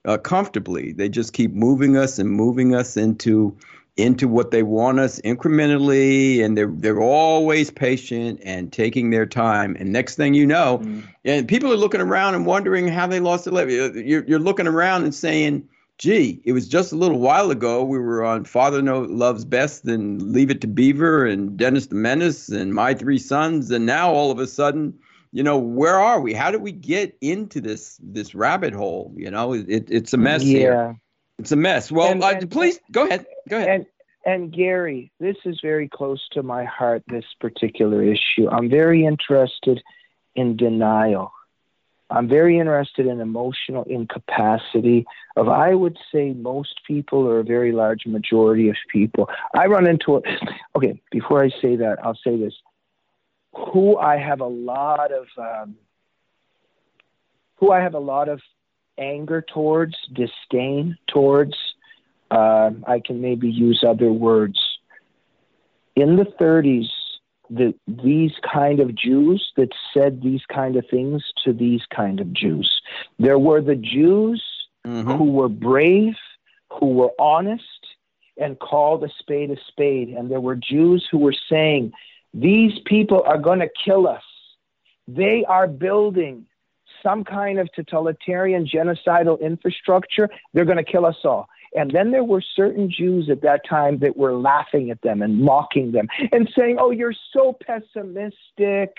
[0.06, 0.94] uh, comfortably.
[0.94, 3.58] They just keep moving us and moving us into
[3.96, 9.76] into what they want us incrementally and they're they're always patient and taking their time.
[9.80, 11.04] And next thing you know mm.
[11.24, 14.68] and people are looking around and wondering how they lost their life you're, you're looking
[14.68, 15.68] around and saying
[16.00, 19.86] gee it was just a little while ago we were on father no loves best
[19.86, 24.12] and leave it to beaver and dennis the menace and my three sons and now
[24.12, 24.98] all of a sudden
[25.34, 26.34] you know where are we?
[26.34, 29.12] How did we get into this this rabbit hole?
[29.18, 30.58] You know it, it's a mess yeah.
[30.58, 31.00] here
[31.44, 31.92] it's a mess.
[31.92, 33.26] Well, and, uh, and, please go ahead.
[33.50, 33.70] Go ahead.
[33.70, 33.86] And,
[34.26, 38.48] and Gary, this is very close to my heart, this particular issue.
[38.50, 39.82] I'm very interested
[40.36, 41.34] in denial.
[42.10, 47.74] I'm very interested in emotional incapacity of, I would say, most people or a very
[47.74, 49.30] large majority of people.
[49.54, 50.24] I run into it.
[50.76, 52.54] Okay, before I say that, I'll say this.
[53.54, 55.76] Who I have a lot of, um,
[57.58, 58.42] who I have a lot of
[58.98, 61.56] anger towards, disdain towards.
[62.32, 64.60] Uh, I can maybe use other words.
[65.96, 66.88] In the 30s,
[67.50, 72.34] the, these kind of Jews that said these kind of things to these kind of
[72.34, 72.82] Jews.
[73.20, 74.44] There were the Jews
[74.86, 75.12] mm-hmm.
[75.12, 76.16] who were brave,
[76.72, 77.64] who were honest,
[78.38, 80.10] and called a spade a spade.
[80.10, 81.92] And there were Jews who were saying,
[82.34, 84.24] These people are going to kill us.
[85.08, 86.46] They are building
[87.04, 91.48] some kind of totalitarian genocidal infrastructure, they're going to kill us all.
[91.76, 95.42] And then there were certain Jews at that time that were laughing at them and
[95.42, 98.96] mocking them and saying, Oh, you're so pessimistic.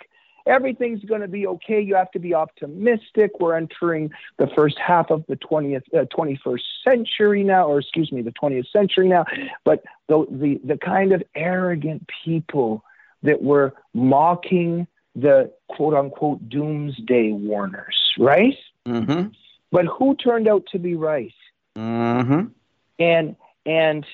[0.46, 1.80] Everything's going to be okay.
[1.80, 3.40] You have to be optimistic.
[3.40, 8.20] We're entering the first half of the 20th, uh, 21st century now, or excuse me,
[8.20, 9.24] the 20th century now.
[9.64, 12.84] But the, the, the kind of arrogant people
[13.22, 18.56] that were mocking the quote unquote doomsday warners, right?
[18.86, 19.28] Mm-hmm.
[19.70, 21.34] But who turned out to be right?
[21.76, 22.46] Mm-hmm.
[22.98, 23.36] And
[23.66, 24.06] and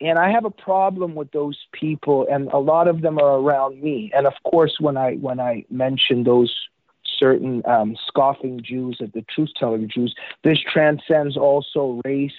[0.00, 3.82] and I have a problem with those people, and a lot of them are around
[3.82, 4.10] me.
[4.14, 6.54] And of course, when I when I mention those
[7.18, 12.32] certain um, scoffing Jews at the truth telling Jews, this transcends also race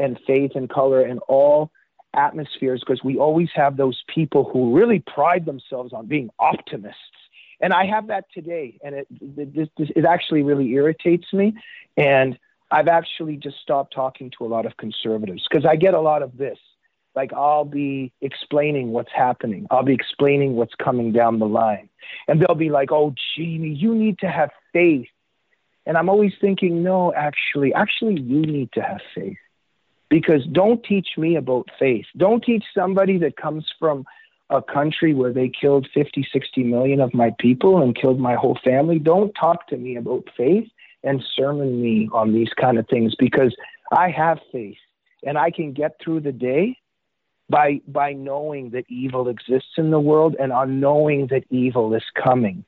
[0.00, 1.70] and faith and color and all
[2.14, 7.00] atmospheres because we always have those people who really pride themselves on being optimists.
[7.60, 11.54] And I have that today, and it, it, it actually really irritates me.
[11.96, 12.38] And
[12.70, 16.22] I've actually just stopped talking to a lot of conservatives because I get a lot
[16.22, 16.58] of this.
[17.14, 21.88] Like, I'll be explaining what's happening, I'll be explaining what's coming down the line.
[22.26, 25.06] And they'll be like, oh, Jamie, you need to have faith.
[25.86, 29.38] And I'm always thinking, no, actually, actually, you need to have faith
[30.14, 32.04] because don't teach me about faith.
[32.16, 34.04] Don't teach somebody that comes from
[34.48, 38.56] a country where they killed 50, 60 million of my people and killed my whole
[38.62, 39.00] family.
[39.00, 40.68] Don't talk to me about faith
[41.02, 43.56] and sermon me on these kind of things because
[43.90, 44.76] I have faith
[45.24, 46.78] and I can get through the day
[47.50, 52.04] by by knowing that evil exists in the world and on knowing that evil is
[52.22, 52.64] coming.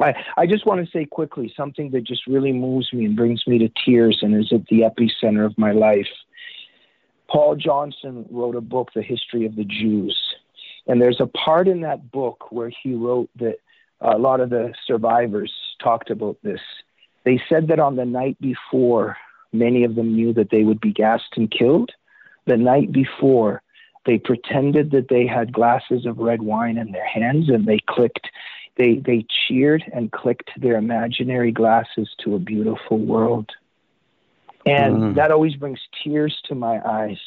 [0.00, 3.44] I, I just want to say quickly something that just really moves me and brings
[3.48, 6.06] me to tears and is at the epicenter of my life.
[7.30, 10.18] Paul Johnson wrote a book, The History of the Jews.
[10.86, 13.58] And there's a part in that book where he wrote that
[14.00, 15.52] a lot of the survivors
[15.82, 16.60] talked about this.
[17.24, 19.16] They said that on the night before,
[19.52, 21.90] many of them knew that they would be gassed and killed.
[22.46, 23.62] The night before,
[24.06, 28.28] they pretended that they had glasses of red wine in their hands and they clicked,
[28.76, 33.50] they, they cheered and clicked their imaginary glasses to a beautiful world.
[34.66, 35.14] And mm-hmm.
[35.14, 37.18] that always brings tears to my eyes.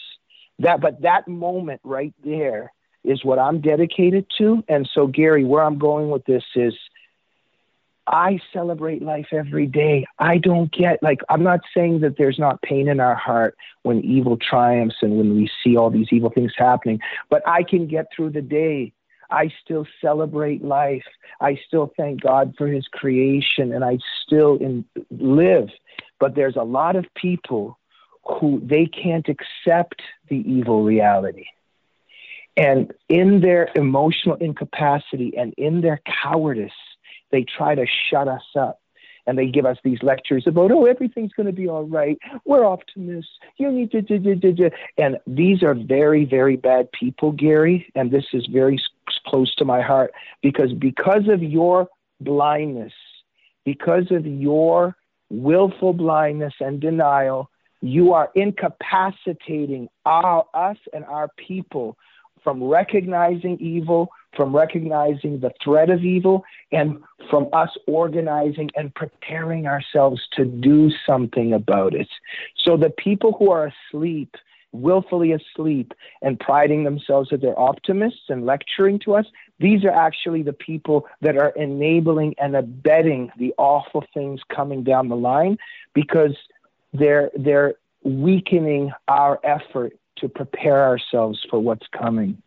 [0.59, 2.71] That, but that moment right there
[3.03, 4.63] is what I'm dedicated to.
[4.67, 6.73] And so, Gary, where I'm going with this is
[8.07, 10.05] I celebrate life every day.
[10.19, 14.03] I don't get, like, I'm not saying that there's not pain in our heart when
[14.03, 18.07] evil triumphs and when we see all these evil things happening, but I can get
[18.15, 18.93] through the day.
[19.29, 21.05] I still celebrate life.
[21.41, 25.69] I still thank God for his creation and I still in, live
[26.19, 27.77] But there's a lot of people
[28.23, 31.45] who they can't accept the evil reality.
[32.55, 36.71] And in their emotional incapacity and in their cowardice,
[37.31, 38.79] they try to shut us up.
[39.25, 42.17] And they give us these lectures about, oh, everything's going to be all right.
[42.43, 43.31] We're optimists.
[43.55, 44.69] You need to, do, do, do, do.
[44.97, 47.89] And these are very, very bad people, Gary.
[47.95, 48.81] And this is very
[49.25, 50.11] close to my heart
[50.41, 51.87] because because of your
[52.19, 52.91] blindness,
[53.63, 54.97] because of your
[55.33, 57.49] willful blindness and denial,
[57.81, 61.97] you are incapacitating our, us and our people
[62.43, 66.97] from recognizing evil, from recognizing the threat of evil, and
[67.29, 72.07] from us organizing and preparing ourselves to do something about it.
[72.63, 74.35] So the people who are asleep,
[74.73, 79.25] willfully asleep, and priding themselves that they're optimists and lecturing to us,
[79.59, 85.07] these are actually the people that are enabling and abetting the awful things coming down
[85.07, 85.57] the line
[85.93, 86.35] because
[86.93, 92.41] they're they're weakening our effort to prepare ourselves for what's coming.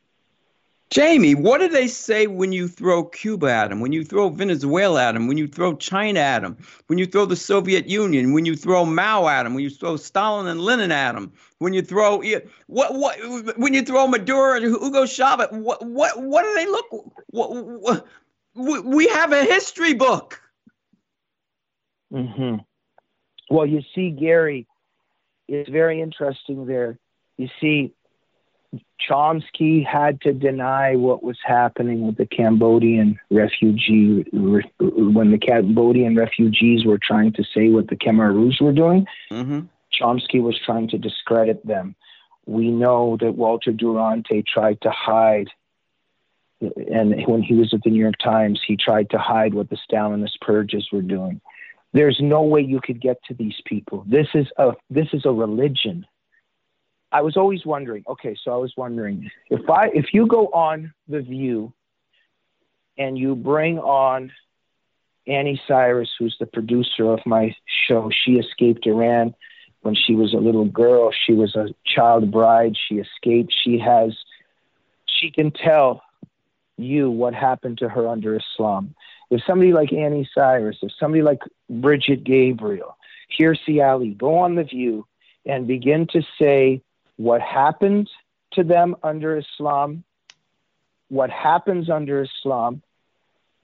[0.90, 5.08] Jamie, what do they say when you throw Cuba at them, when you throw Venezuela
[5.08, 6.56] at them, when you throw China at them,
[6.86, 9.96] when you throw the Soviet Union, when you throw Mao at them, when you throw
[9.96, 12.22] Stalin and Lenin at them, when you throw
[12.68, 16.86] what what when you throw Maduro and Hugo Chavez, what what what do they look?
[17.30, 18.06] What, what,
[18.54, 20.40] we have a history book.
[22.12, 22.56] Mm-hmm.
[23.50, 24.66] Well, you see, Gary,
[25.48, 26.98] it's very interesting there.
[27.36, 27.92] You see,
[29.08, 36.84] Chomsky had to deny what was happening with the Cambodian refugee when the Cambodian refugees
[36.84, 39.06] were trying to say what the Khmer Rouge were doing.
[39.30, 39.60] Mm-hmm.
[39.92, 41.94] Chomsky was trying to discredit them.
[42.46, 45.48] We know that Walter Duranty tried to hide,
[46.60, 49.78] and when he was at the New York Times, he tried to hide what the
[49.90, 51.40] Stalinist purges were doing.
[51.92, 54.04] There's no way you could get to these people.
[54.06, 56.06] This is a this is a religion.
[57.12, 58.04] I was always wondering.
[58.08, 61.72] Okay, so I was wondering if I if you go on the View
[62.98, 64.32] and you bring on
[65.26, 67.54] Anni Cyrus, who's the producer of my
[67.88, 68.10] show.
[68.24, 69.34] She escaped Iran
[69.82, 71.10] when she was a little girl.
[71.26, 72.76] She was a child bride.
[72.88, 73.54] She escaped.
[73.64, 74.16] She has,
[75.06, 76.02] she can tell
[76.76, 78.94] you what happened to her under Islam.
[79.30, 82.96] If somebody like Anni Cyrus, if somebody like Brigitte Gabriel,
[83.38, 85.06] Hirsi Ali go on The View
[85.44, 86.82] and begin to say
[87.16, 88.08] what happened
[88.52, 90.04] to them under Islam,
[91.08, 92.82] what happens under Islam,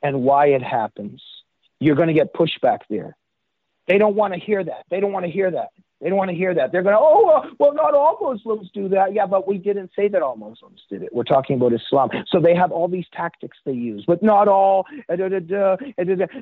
[0.02, 1.22] and why it happens,
[1.80, 3.16] you're going to get pushback there.
[3.88, 4.84] They don't want to hear that.
[4.90, 5.70] They don't want to hear that.
[6.00, 6.72] They don't want to hear that.
[6.72, 9.14] They're going to, oh, well, not all Muslims do that.
[9.14, 11.10] Yeah, but we didn't say that all Muslims did it.
[11.12, 12.10] We're talking about Islam.
[12.26, 14.84] So they have all these tactics they use, but not all.
[15.08, 15.76] Da, da, da,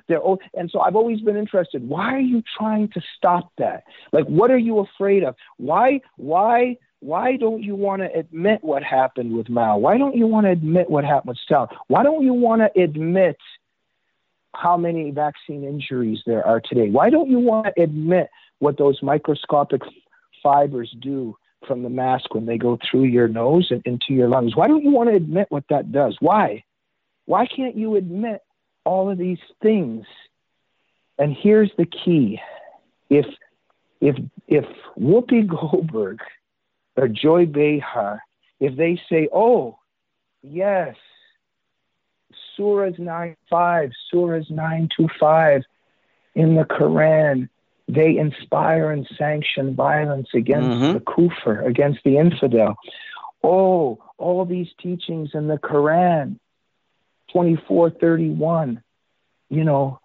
[0.09, 1.87] They're all, and so I've always been interested.
[1.87, 3.85] Why are you trying to stop that?
[4.13, 5.37] Like, what are you afraid of?
[5.59, 9.78] Why, why, why don't you want to admit what happened with Mao?
[9.78, 11.68] Why don't you want to admit what happened with Stalin?
[11.88, 13.38] Why don't you want to admit
[14.55, 16.90] how many vaccine injuries there are today?
[16.90, 18.28] Why don't you want to admit
[18.59, 19.80] what those microscopic
[20.42, 21.36] fibers do
[21.66, 24.57] from the mask when they go through your nose and into your lungs.
[24.57, 26.16] Why don't you want to admit what that does?
[26.20, 26.64] Why?
[27.26, 28.42] Why can't you admit
[28.84, 30.05] all of these things?
[31.18, 32.40] And here's the key.
[33.11, 33.26] If
[34.01, 34.16] if
[34.48, 34.64] if
[34.98, 36.20] Whoopi Goldberg
[37.01, 38.22] or Joy Behar,
[38.61, 39.78] if they say, "Oh,
[40.42, 40.96] yes,
[42.59, 45.62] Surahs 9.5, Surahs 925
[46.34, 47.48] in the Quran
[47.94, 50.92] they inspire and sanction violence against mm-hmm.
[50.94, 52.76] the kufr, against the infidel.
[53.42, 56.38] Oh, all these teachings in the Quran,
[57.32, 58.82] 24, 31,
[59.48, 59.98] you know,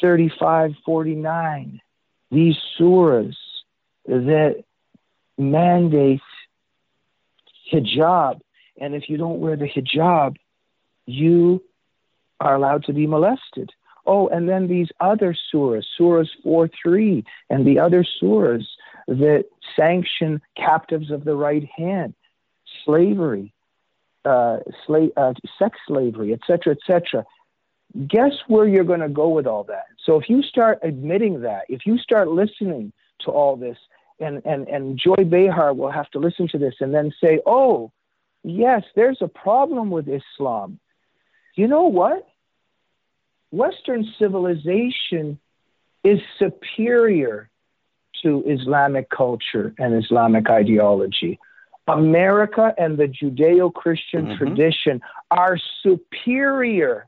[0.00, 1.80] 35, 49,
[2.30, 3.36] these surahs
[4.06, 4.64] that
[5.38, 6.20] mandate
[7.72, 8.40] hijab.
[8.80, 10.36] And if you don't wear the hijab,
[11.06, 11.62] you
[12.40, 13.70] are allowed to be molested.
[14.06, 18.64] Oh, and then these other surahs, surahs 4 3, and the other surahs
[19.08, 22.14] that sanction captives of the right hand,
[22.84, 23.52] slavery,
[24.24, 27.24] uh, sla- uh, sex slavery, etc., etc.
[28.06, 29.86] Guess where you're going to go with all that?
[30.04, 33.78] So if you start admitting that, if you start listening to all this,
[34.18, 37.92] and, and, and Joy Behar will have to listen to this and then say, oh,
[38.42, 40.78] yes, there's a problem with Islam.
[41.54, 42.26] You know what?
[43.50, 45.38] Western civilization
[46.04, 47.48] is superior
[48.22, 51.38] to Islamic culture and Islamic ideology.
[51.88, 54.38] America and the Judeo Christian mm-hmm.
[54.38, 55.00] tradition
[55.30, 57.06] are superior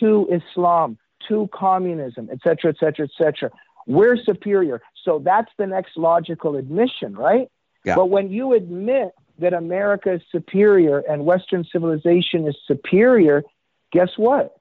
[0.00, 3.50] to Islam, to communism, etc., etc., etc.
[3.86, 4.82] We're superior.
[5.04, 7.48] So that's the next logical admission, right?
[7.84, 7.94] Yeah.
[7.94, 13.44] But when you admit that America is superior and Western civilization is superior,
[13.92, 14.56] guess what?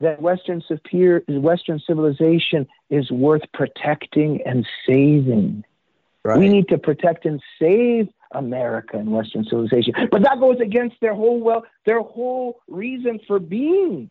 [0.00, 5.64] That Western superior, Western civilization is worth protecting and saving.
[6.24, 6.38] Right.
[6.38, 9.94] We need to protect and save America and Western civilization.
[10.10, 14.10] But that goes against their whole well, their whole reason for being.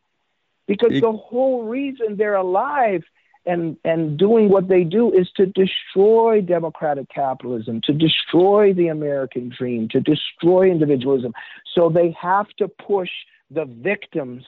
[0.68, 3.04] Because It- the whole reason they're alive
[3.48, 9.50] and, and doing what they do is to destroy democratic capitalism, to destroy the American
[9.50, 11.34] dream, to destroy individualism.
[11.74, 13.10] So they have to push
[13.50, 14.43] the victims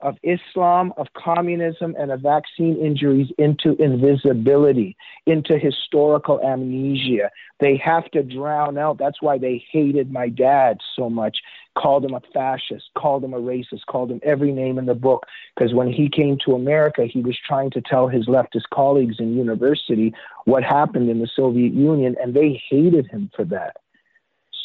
[0.00, 7.30] of Islam, of communism, and of vaccine injuries into invisibility, into historical amnesia.
[7.60, 8.98] They have to drown out.
[8.98, 11.38] That's why they hated my dad so much,
[11.74, 15.26] called him a fascist, called him a racist, called him every name in the book.
[15.54, 19.36] Because when he came to America, he was trying to tell his leftist colleagues in
[19.36, 20.14] university
[20.44, 23.76] what happened in the Soviet Union, and they hated him for that.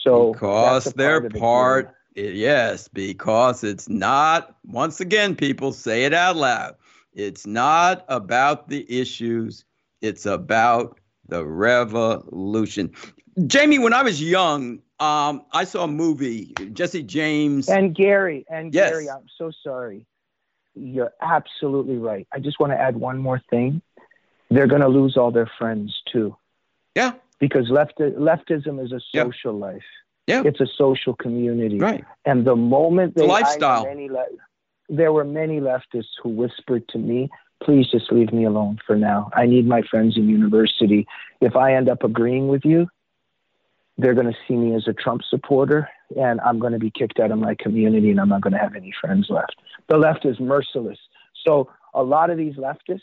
[0.03, 6.13] So because they're part it, part, yes, because it's not, once again, people say it
[6.13, 6.75] out loud.
[7.13, 9.65] It's not about the issues,
[10.01, 12.91] it's about the revolution.
[13.47, 17.69] Jamie, when I was young, um, I saw a movie, Jesse James.
[17.69, 18.91] And Gary, and Yes.
[18.91, 20.05] Gary, I'm so sorry.
[20.75, 22.27] You're absolutely right.
[22.31, 23.81] I just want to add one more thing.
[24.49, 26.35] They're going to lose all their friends too,
[26.95, 29.23] yeah, because left, leftism is a Yeah.
[29.23, 29.83] social life.
[30.27, 30.43] Yeah.
[30.45, 31.79] It's a social community.
[31.79, 32.03] right.
[32.25, 33.85] And the moment they, know lifestyle.
[33.85, 34.09] many
[34.89, 37.29] there were many leftists who whispered to me,
[37.61, 39.29] please just leave me alone for now.
[39.33, 41.07] I need my friends in university.
[41.41, 42.87] If I end up agreeing with you,
[43.97, 47.19] they're going to see me as a Trump supporter, and I'm going to be kicked
[47.19, 49.55] out of my community, and I'm not going to have any friends left.
[49.87, 50.99] The left is merciless.
[51.45, 53.01] So a lot of these leftists,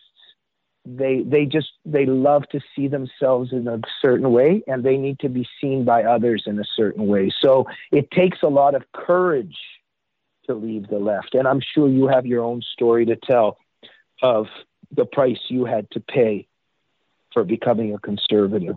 [0.87, 5.19] they they just they love to see themselves in a certain way, and they need
[5.21, 7.33] to be seen by others in a certain way.
[7.41, 9.57] So it takes a lot of courage
[10.47, 13.57] to leave the left, and I'm sure you have your own story to tell
[14.23, 14.47] of
[14.93, 16.47] the price you had to pay
[17.33, 18.77] for becoming a conservative.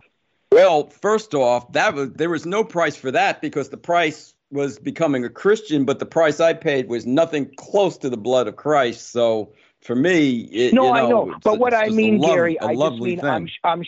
[0.52, 4.80] Well, first off, that was there was no price for that because the price was
[4.80, 8.56] becoming a Christian, but the price I paid was nothing close to the blood of
[8.56, 9.12] Christ.
[9.12, 12.32] So for me, it, No, you I know, it's- but what it's I mean, lov-
[12.36, 13.30] Gary, I just mean thing.
[13.30, 13.84] I'm, I'm,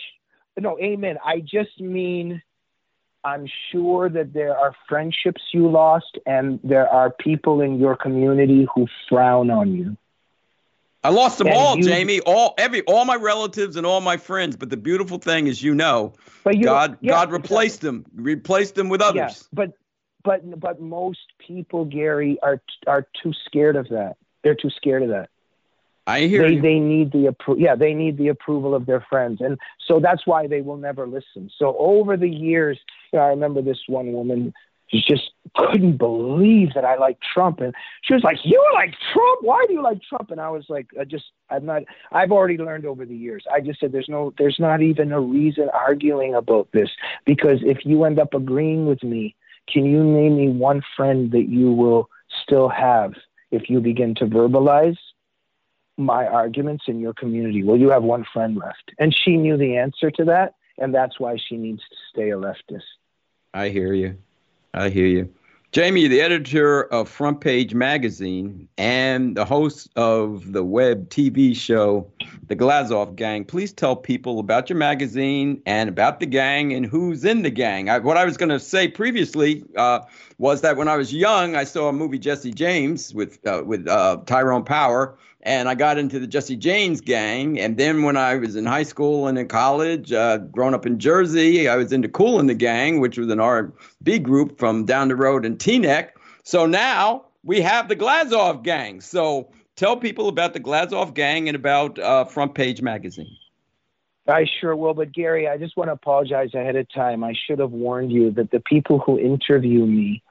[0.58, 1.18] no, amen.
[1.24, 2.42] I just mean
[3.24, 8.66] I'm sure that there are friendships you lost, and there are people in your community
[8.74, 9.96] who frown on you.
[11.02, 12.20] I lost them and all, you- Jamie.
[12.20, 14.56] All every all my relatives and all my friends.
[14.56, 16.12] But the beautiful thing is, you know,
[16.44, 19.48] But you, God yeah, God replaced them, replaced them with Yeah, others.
[19.52, 19.72] but
[20.24, 24.16] but but most people, Gary, are are too scared of that.
[24.42, 25.30] They're too scared of that.
[26.06, 26.62] I hear they you.
[26.62, 30.26] they need the appro- yeah they need the approval of their friends and so that's
[30.26, 32.78] why they will never listen so over the years
[33.12, 34.52] you know, i remember this one woman
[34.90, 39.38] she just couldn't believe that i liked trump and she was like you like trump
[39.42, 41.82] why do you like trump and i was like i just i'm not
[42.12, 45.20] i've already learned over the years i just said there's no there's not even a
[45.20, 46.90] reason arguing about this
[47.24, 49.34] because if you end up agreeing with me
[49.68, 52.08] can you name me one friend that you will
[52.42, 53.14] still have
[53.50, 54.96] if you begin to verbalize
[55.96, 57.62] my arguments in your community?
[57.62, 58.92] Well, you have one friend left.
[58.98, 60.54] And she knew the answer to that.
[60.78, 62.82] And that's why she needs to stay a leftist.
[63.52, 64.16] I hear you.
[64.74, 65.32] I hear you.
[65.72, 72.10] Jamie, the editor of Front Page Magazine and the host of the web TV show,
[72.50, 77.24] The Glazov Gang, please tell people about your magazine and about the gang and who's
[77.24, 77.88] in the gang.
[77.88, 80.00] I, what I was going to say previously uh,
[80.38, 83.86] was that when I was young, I saw a movie Jesse James with uh, with
[83.86, 87.56] uh, Tyrone Power, and I got into the Jesse James gang.
[87.56, 90.98] And then when I was in high school and in college, uh, growing up in
[90.98, 95.06] Jersey, I was into Kool and the Gang, which was an R&B group from down
[95.06, 96.08] the road in Teaneck.
[96.42, 99.00] So now we have the Glazov gang.
[99.00, 103.34] So tell people about the Glazov gang and about uh, Front Page Magazine.
[104.28, 104.92] I sure will.
[104.92, 107.24] But Gary, I just want to apologize ahead of time.
[107.24, 110.22] I should have warned you that the people who interview me,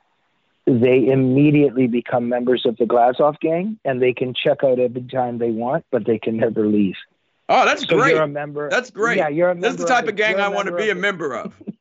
[0.68, 5.40] they immediately become members of the Glazov gang and they can check out every time
[5.40, 6.96] they want, but they can never leave.
[7.50, 8.14] Oh, that's So great.
[8.14, 8.70] you're a member.
[8.70, 9.18] That's great.
[9.18, 9.68] Yeah, you're a member.
[9.70, 11.56] This is the type of, of gang I want to be a member of.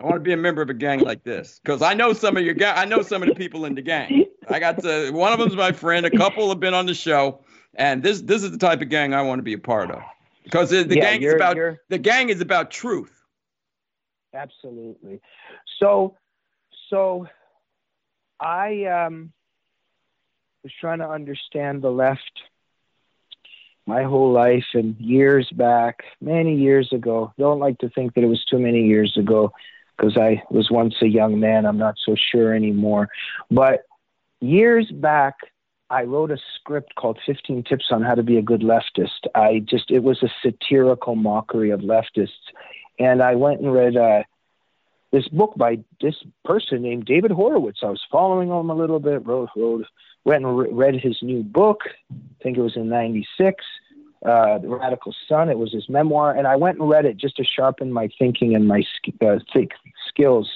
[0.00, 2.36] I want to be a member of a gang like this because I know some
[2.36, 2.74] of your gang.
[2.76, 4.16] I know some of the people in the gang.
[4.48, 6.06] I got to, one of them's my friend.
[6.06, 7.44] A couple have been on the show,
[7.74, 10.02] and this this is the type of gang I want to be a part of
[10.44, 11.58] because the, the Yeah, gang is about
[11.90, 13.12] the gang is about truth.
[14.34, 15.20] Absolutely.
[15.78, 16.16] So,
[16.88, 17.26] so
[18.40, 19.32] I um,
[20.62, 22.42] was trying to understand the left
[23.86, 27.32] my whole life and years back, many years ago.
[27.38, 29.52] Don't like to think that it was too many years ago
[30.00, 31.66] because I was once a young man.
[31.66, 33.08] I'm not so sure anymore.
[33.50, 33.82] But
[34.40, 35.34] years back,
[35.90, 39.26] I wrote a script called 15 Tips on How to Be a Good Leftist.
[39.34, 42.30] I just, it was a satirical mockery of leftists.
[42.98, 44.22] And I went and read uh,
[45.12, 46.14] this book by this
[46.44, 47.80] person named David Horowitz.
[47.82, 49.86] I was following him a little bit, wrote, wrote
[50.24, 51.80] went and re- read his new book.
[52.10, 53.64] I think it was in 96,
[54.24, 55.48] uh, The Radical Son.
[55.48, 56.36] It was his memoir.
[56.36, 58.82] And I went and read it just to sharpen my thinking and my
[59.22, 59.70] uh, th-
[60.08, 60.50] skills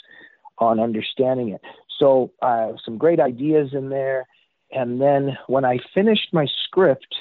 [0.59, 1.61] on understanding it.
[1.99, 4.27] So, uh, some great ideas in there.
[4.71, 7.15] And then when I finished my script,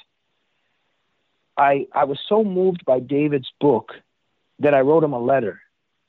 [1.57, 3.93] I, I was so moved by David's book
[4.59, 5.61] that I wrote him a letter.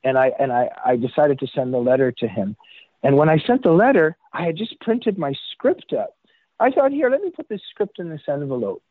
[0.03, 2.57] And I, and I, I decided to send the letter to him.
[3.03, 6.17] And when I sent the letter, I had just printed my script up.
[6.59, 8.83] I thought, here, let me put this script in this envelope.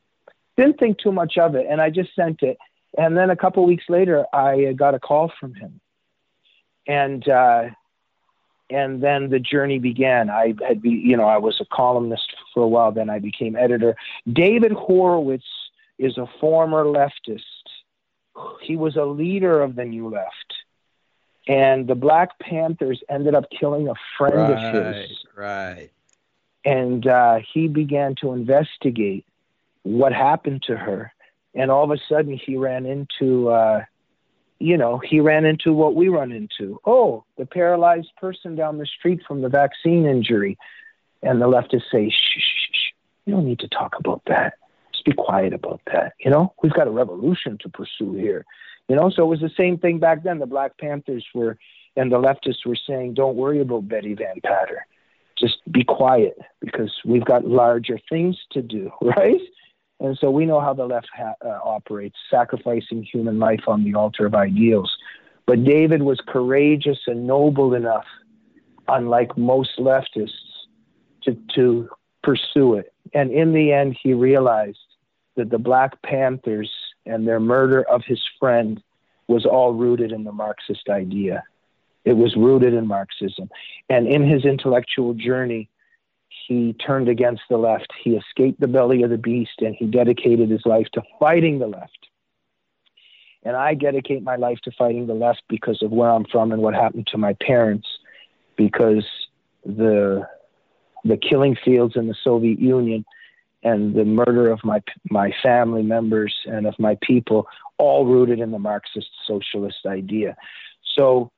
[0.58, 2.58] Didn't think too much of it, and I just sent it.
[2.98, 5.82] And then a couple weeks later, I got a call from him,
[6.88, 7.70] and uh,
[8.70, 10.30] and then the journey began.
[10.30, 12.92] I had be, you know, I was a columnist for a while.
[12.92, 13.96] Then I became editor.
[14.32, 15.46] David Horowitz
[15.98, 17.42] is a former leftist.
[18.62, 20.54] He was a leader of the New Left,
[21.48, 25.26] and the Black Panthers ended up killing a friend right, of his.
[25.36, 25.90] Right
[26.66, 29.26] and uh, he began to investigate
[29.84, 31.14] what happened to her.
[31.54, 33.84] And all of a sudden, he ran into, uh,
[34.60, 36.80] you know, he ran into what we run into.
[36.86, 40.58] Oh, the paralyzed person down the street from the vaccine injury.
[41.22, 42.92] And the leftists say, shh, shh, shh,
[43.26, 44.56] you don't need to talk about that.
[44.92, 46.14] Just be quiet about that.
[46.20, 48.46] You know, we've got a revolution to pursue here.
[48.90, 50.40] You know, so it was the same thing back then.
[50.40, 51.58] The Black Panthers were,
[51.96, 54.86] and the leftists were saying, don't worry about Betty Van Patter
[55.44, 59.42] just be quiet because we've got larger things to do, right?
[60.04, 63.96] And so we know how the left ha- uh, operates, sacrificing human life on the
[63.96, 64.96] altar of ideals.
[65.48, 68.06] But David was courageous and noble enough,
[68.90, 70.30] unlike most leftists,
[71.24, 71.90] to, to
[72.22, 72.94] pursue it.
[73.14, 74.78] And in the end, he realized
[75.38, 76.70] that the Black Panthers
[77.06, 78.84] and their murder of his friend
[79.28, 81.44] was all rooted in the Marxist idea.
[82.04, 83.50] It was rooted in Marxism.
[83.90, 85.70] And in his intellectual journey,
[86.48, 87.88] he turned against the left.
[88.04, 91.68] He escaped the belly of the beast and he dedicated his life to fighting the
[91.68, 92.08] left.
[93.44, 96.62] And I dedicate my life to fighting the left because of where I'm from and
[96.62, 97.88] what happened to my parents,
[98.58, 99.06] because
[99.66, 100.28] the
[101.06, 103.04] the killing fields in the Soviet Union
[103.62, 107.48] and the murder of my my family members and of my people,
[107.78, 110.38] all rooted in the Marxist socialist idea.
[110.96, 111.32] So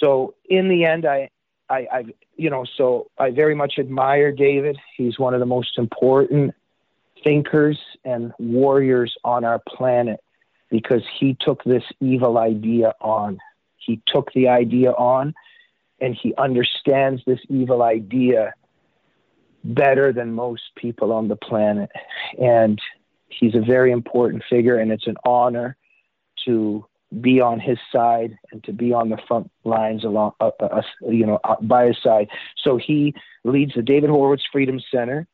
[0.00, 1.30] so in the end, I,
[1.68, 2.04] I, I,
[2.36, 4.78] you know, so I very much admire David.
[4.96, 6.54] He's one of the most important
[7.24, 10.20] thinkers and warriors on our planet
[10.70, 13.38] because he took this evil idea on.
[13.76, 15.34] He took the idea on
[16.00, 18.54] and he understands this evil idea
[19.64, 21.90] better than most people on the planet.
[22.38, 22.80] And
[23.28, 25.76] he's a very important figure, and it's an honor
[26.44, 26.84] to
[27.20, 31.26] be on his side and to be on the front lines along, uh, uh, you
[31.26, 32.28] know, uh, by his side.
[32.62, 33.14] So he
[33.44, 35.26] leads the David Horowitz Freedom Center.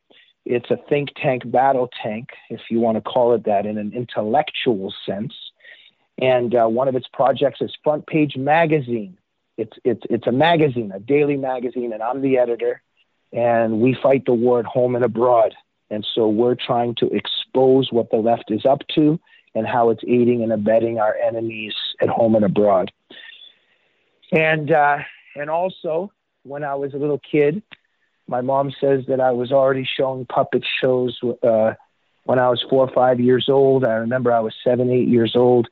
[0.45, 3.93] It's a think tank, battle tank, if you want to call it that, in an
[3.95, 5.35] intellectual sense.
[6.19, 9.19] And uh, one of its projects is Front Page Magazine.
[9.57, 12.83] It's it's it's a magazine, a daily magazine, and I'm the editor.
[13.33, 15.55] And we fight the war at home and abroad.
[15.91, 19.21] And so we're trying to expose what the left is up to
[19.55, 22.91] and how it's aiding and abetting our enemies at home and abroad.
[24.33, 24.99] And uh,
[25.37, 26.13] and also,
[26.43, 27.63] when I was a little kid,
[28.27, 31.75] my mom says that I was already showing puppet shows uh,
[32.25, 33.85] when I was four or five years old.
[33.85, 35.69] I remember I was seven, eight years old.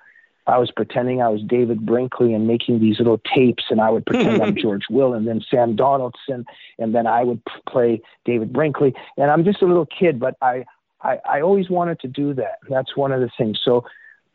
[0.47, 4.05] I was pretending I was David Brinkley and making these little tapes, and I would
[4.05, 6.45] pretend I'm George Will, and then Sam Donaldson,
[6.79, 8.95] and then I would play David Brinkley.
[9.17, 10.65] And I'm just a little kid, but I
[11.03, 12.59] I, I always wanted to do that.
[12.69, 13.61] That's one of the things.
[13.65, 13.85] So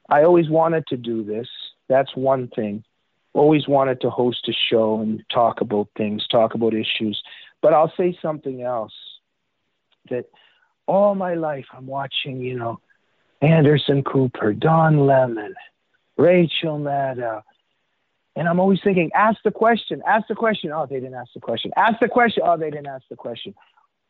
[0.10, 1.48] I always wanted to do this.
[1.88, 2.84] That's one thing.
[3.34, 7.22] Always wanted to host a show and talk about things, talk about issues.
[7.62, 8.94] But I'll say something else
[10.10, 10.26] that
[10.88, 12.80] all my life I'm watching, you know,
[13.42, 15.54] Anderson Cooper, Don Lemon,
[16.18, 17.42] Rachel Maddow.
[18.36, 20.72] And I'm always thinking, ask the question, ask the question.
[20.72, 21.72] Oh, they didn't ask the question.
[21.76, 22.44] Ask the question.
[22.46, 23.54] Oh, they didn't ask the question.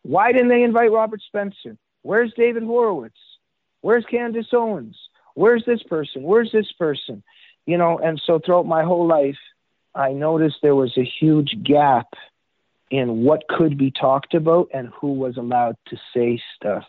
[0.03, 1.77] Why didn't they invite Robert Spencer?
[2.06, 3.18] Where's David Horowitz?
[3.82, 4.95] Where's Candace Owens?
[5.34, 6.22] Where's this person?
[6.22, 7.23] Where's this person?
[7.65, 9.40] You know, and so throughout my whole life,
[9.95, 12.10] I noticed there was a huge gap
[12.91, 16.84] in what could be talked about and who was allowed to say stuff.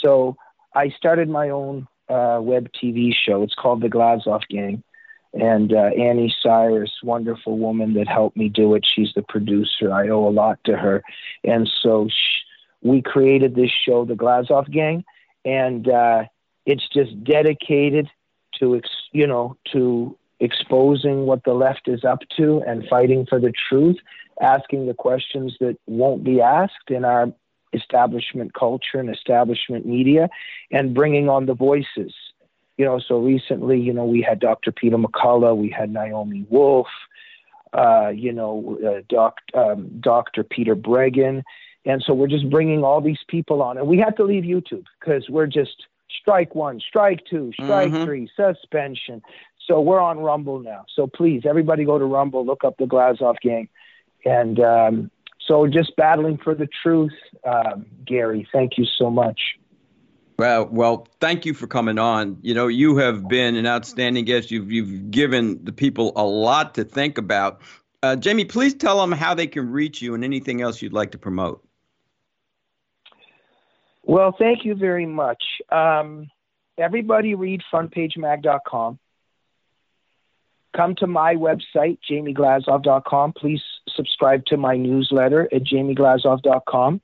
[0.00, 0.36] So
[0.72, 3.42] I started my own uh, web TV show.
[3.42, 4.84] It's called The Glazov Gang.
[5.32, 8.86] And uh, Anni Cyrus, wonderful woman that helped me do it.
[8.86, 9.92] She's the producer.
[9.92, 11.02] I owe a lot to her.
[11.42, 12.44] And so sh-
[12.84, 15.04] we created this show, The Glazov Gang,
[15.44, 16.24] and uh,
[16.66, 18.08] it's just dedicated
[18.60, 23.40] to, ex- you know, to exposing what the left is up to and fighting for
[23.40, 23.96] the truth,
[24.40, 27.32] asking the questions that won't be asked in our
[27.72, 30.28] establishment culture and establishment media
[30.70, 32.12] and bringing on the voices.
[32.76, 34.72] You know, so recently, you know, we had Dr.
[34.72, 36.88] Peter McCullough, we had Naomi Wolf,
[37.72, 40.44] uh, you know, uh, doc, um, Dr.
[40.44, 41.42] Peter Breggin.
[41.84, 43.76] And so we're just bringing all these people on.
[43.78, 45.86] And we had to leave YouTube because we're just
[46.20, 48.04] strike one, strike two, strike mm-hmm.
[48.04, 49.22] three, suspension.
[49.66, 50.84] So we're on Rumble now.
[50.94, 53.68] So please, everybody go to Rumble, look up the Glazov gang.
[54.24, 55.10] And um,
[55.46, 57.12] so just battling for the truth,
[57.44, 58.48] um, Gary.
[58.52, 59.40] Thank you so much.
[60.38, 62.38] Well, well, thank you for coming on.
[62.42, 64.50] You know, you have been an outstanding guest.
[64.50, 67.62] You've you've given the people a lot to think about.
[68.02, 71.12] Uh, Jamie, please tell them how they can reach you and anything else you'd like
[71.12, 71.64] to promote.
[74.06, 75.42] Well, thank you very much.
[75.70, 76.28] Um,
[76.76, 78.98] everybody read frontpagemag.com.
[80.76, 83.32] Come to my website, jamieglazov.com.
[83.32, 87.00] Please subscribe to my newsletter at jamieglazov.com,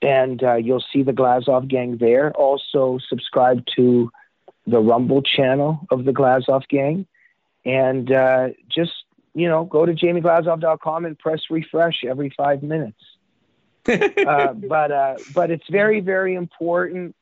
[0.00, 2.32] and uh, you'll see the Glazov gang there.
[2.32, 4.10] Also, subscribe to
[4.66, 7.06] the Rumble channel of the Glazov gang,
[7.64, 8.92] and uh, just
[9.34, 13.02] you know go to jamieglazov.com and press refresh every five minutes.
[14.26, 17.16] uh, but uh, but it's very very important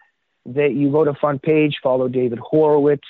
[0.46, 3.06] that you go to front page, follow David Horowitz,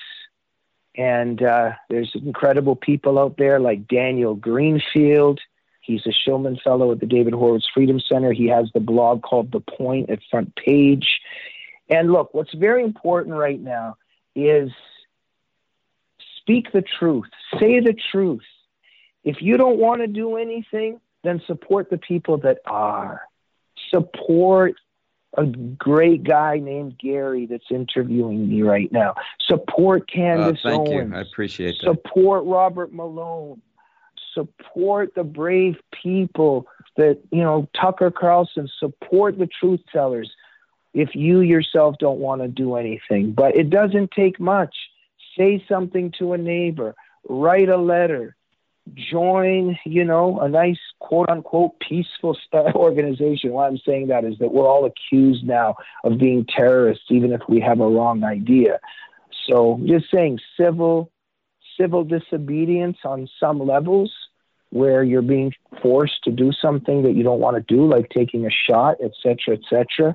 [0.97, 5.40] and uh, there's incredible people out there like Daniel Greenfield.
[5.81, 8.32] He's a Shillman Fellow at the David Horowitz Freedom Center.
[8.32, 11.20] He has the blog called The Point at Front Page.
[11.89, 13.97] And look, what's very important right now
[14.36, 14.70] is
[16.39, 17.28] speak the truth,
[17.59, 18.44] say the truth.
[19.24, 23.22] If you don't want to do anything, then support the people that are.
[23.90, 24.74] Support
[25.36, 29.14] a great guy named Gary that's interviewing me right now.
[29.40, 31.10] Support Candace uh, thank Owens.
[31.12, 31.16] You.
[31.16, 31.84] I appreciate that.
[31.84, 33.62] Support Robert Malone.
[34.34, 38.68] Support the brave people that, you know, Tucker Carlson.
[38.78, 40.30] Support the truth tellers
[40.94, 43.32] if you yourself don't want to do anything.
[43.32, 44.74] But it doesn't take much.
[45.38, 46.94] Say something to a neighbor,
[47.28, 48.36] write a letter,
[48.94, 53.52] join, you know, a nice quote unquote peaceful organization.
[53.52, 57.43] Why I'm saying that is that we're all accused now of being terrorists, even if
[57.48, 58.81] we have a wrong idea.
[59.47, 61.11] So just saying civil
[61.78, 64.12] civil disobedience on some levels
[64.70, 65.52] where you're being
[65.82, 69.57] forced to do something that you don't want to do, like taking a shot, etc.,
[69.57, 70.15] etc.,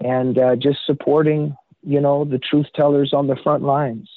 [0.00, 4.08] and uh, just supporting, you know, the truth tellers on the front lines.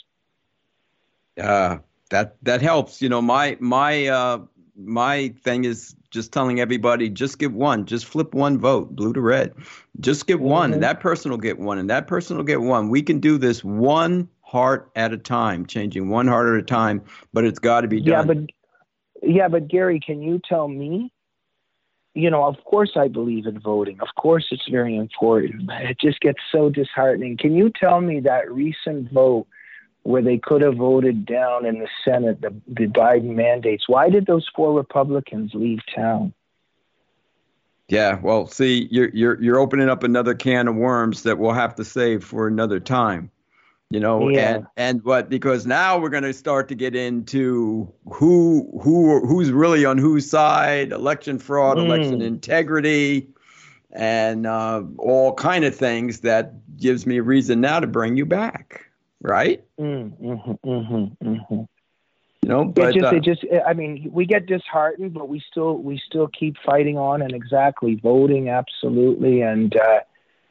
[1.42, 1.78] Uh,
[2.12, 3.02] that that helps.
[3.02, 4.40] You know, my my uh,
[4.78, 9.22] my thing is just telling everybody just get one, just flip one vote, blue to
[9.22, 9.54] red.
[10.00, 10.46] Just get mm-hmm.
[10.46, 12.90] one, and that person will get one, and that person will get one.
[12.90, 17.02] We can do this one heart at a time, changing one heart at a time,
[17.34, 18.08] but it's got to be done.
[18.08, 18.38] Yeah, but
[19.24, 21.12] yeah, but Gary, can you tell me?
[22.14, 23.98] You know, of course I believe in voting.
[24.02, 25.72] Of course it's very important.
[25.72, 27.38] It just gets so disheartening.
[27.38, 29.48] Can you tell me that recent vote
[30.04, 33.88] where they could have voted down in the Senate the, the Biden mandates.
[33.88, 36.34] Why did those four Republicans leave town?
[37.88, 41.76] Yeah, well, see, you're you're you're opening up another can of worms that we'll have
[41.76, 43.30] to save for another time.
[43.90, 44.56] You know, yeah.
[44.56, 49.52] and and what because now we're going to start to get into who who who's
[49.52, 51.86] really on whose side, election fraud, mm.
[51.86, 53.28] election integrity,
[53.92, 58.91] and uh, all kind of things that gives me reason now to bring you back
[59.22, 59.64] right?
[59.80, 61.62] Mm, mm-hmm, mm-hmm, mm-hmm.
[62.44, 65.44] You know, but it just, uh, it just, I mean, we get disheartened, but we
[65.52, 69.42] still, we still keep fighting on and exactly voting, absolutely.
[69.42, 70.00] And uh,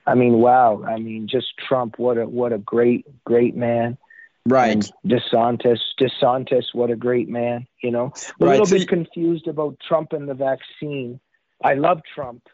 [0.06, 3.98] I mean, wow, I mean, just Trump, what a, what a great, great man.
[4.46, 4.70] Right.
[4.70, 7.66] And DeSantis, DeSantis, what a great man.
[7.82, 8.52] You know, a right.
[8.52, 11.18] little so bit you, confused about Trump and the vaccine.
[11.62, 12.48] I love Trump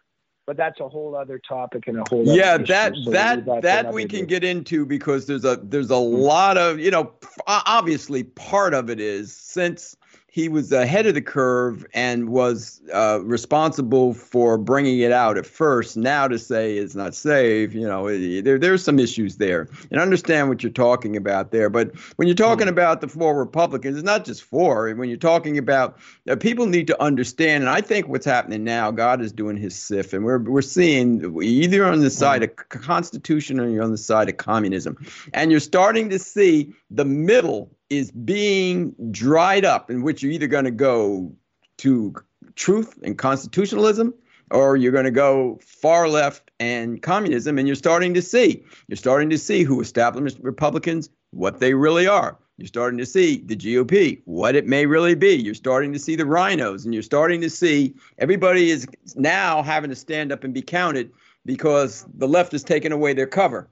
[0.47, 3.93] but that's a whole other topic and a whole yeah that so that that, that
[3.93, 4.27] we can day.
[4.27, 6.15] get into because there's a there's a hmm.
[6.15, 7.13] lot of you know
[7.47, 9.97] obviously part of it is since
[10.37, 15.47] he was ahead of the curve and was uh, responsible for bringing it out at
[15.47, 15.97] first.
[15.97, 19.67] Now to say it's not safe, you know, there there's some issues there.
[19.91, 21.71] And I understand what you're talking about there.
[21.71, 24.93] But when you're talking about the four Republicans, it's not just four.
[24.95, 25.99] When you're talking about
[26.29, 29.75] uh, people need to understand, and I think what's happening now, God is doing His
[29.75, 33.97] sift, and we're we're seeing either on the side of Constitution or you're on the
[33.97, 34.99] side of communism,
[35.33, 40.47] and you're starting to see the middle is being dried up, in which you're either
[40.47, 41.33] going to go
[41.79, 42.15] to
[42.55, 44.15] truth and constitutionalism
[44.51, 47.59] or you're going to go far left and communism.
[47.59, 52.07] And you're starting to see, you're starting to see who establishment Republicans, what they really
[52.07, 52.39] are.
[52.57, 55.35] You're starting to see the GOP, what it may really be.
[55.35, 59.91] You're starting to see the RINOs and you're starting to see everybody is now having
[59.91, 61.13] to stand up and be counted
[61.45, 63.69] because the left is taking away their cover.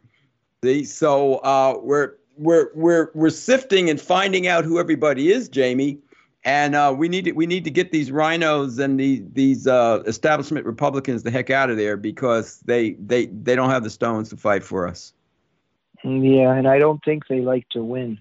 [0.63, 5.99] See, so uh, we're we're we're we're sifting and finding out who everybody is, Jamie.
[6.47, 10.03] And uh, we need to we need to get these RINOs and the, these uh,
[10.07, 14.29] establishment Republicans the heck out of there because they they they don't have the stones
[14.29, 15.15] to fight for us.
[16.03, 18.21] Yeah, and I don't think they like to win.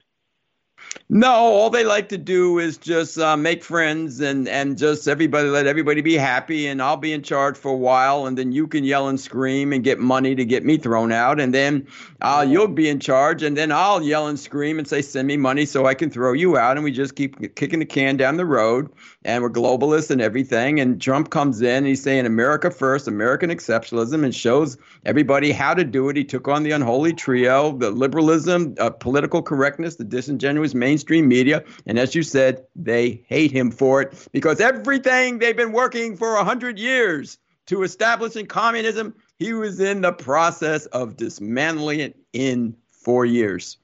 [1.09, 5.47] No, all they like to do is just uh, make friends and and just everybody
[5.49, 8.67] let everybody be happy, and I'll be in charge for a while, and then you
[8.67, 11.87] can yell and scream and get money to get me thrown out, and then
[12.21, 15.37] uh, you'll be in charge, and then I'll yell and scream and say send me
[15.37, 18.37] money so I can throw you out, and we just keep kicking the can down
[18.37, 18.89] the road,
[19.23, 23.49] and we're globalists and everything, and Trump comes in and he's saying America first, American
[23.49, 26.17] exceptionalism, and shows everybody how to do it.
[26.17, 31.63] He took on the unholy trio, the liberalism, uh, political correctness, the disingenuous mainstream media.
[31.87, 36.35] And as you said, they hate him for it because everything they've been working for
[36.35, 37.37] 100 years
[37.67, 43.77] to establish in communism, he was in the process of dismantling it in four years.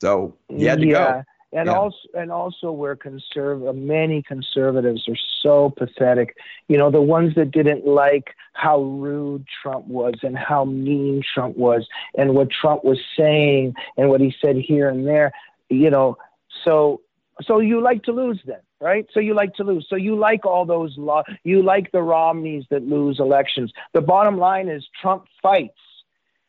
[0.00, 0.92] So he had to yeah.
[0.92, 1.24] go.
[1.52, 1.78] And Yeah.
[1.78, 6.36] also, and also, where conserv- many conservatives are so pathetic.
[6.68, 11.56] You know, the ones that didn't like how rude Trump was and how mean Trump
[11.56, 15.32] was, and what Trump was saying and what he said here and there.
[15.70, 16.18] You know,
[16.64, 17.00] so
[17.42, 19.06] so you like to lose then, right?
[19.12, 19.86] So you like to lose.
[19.88, 21.22] So you like all those law.
[21.44, 23.72] You like the Romneys that lose elections.
[23.94, 25.78] The bottom line is Trump fights.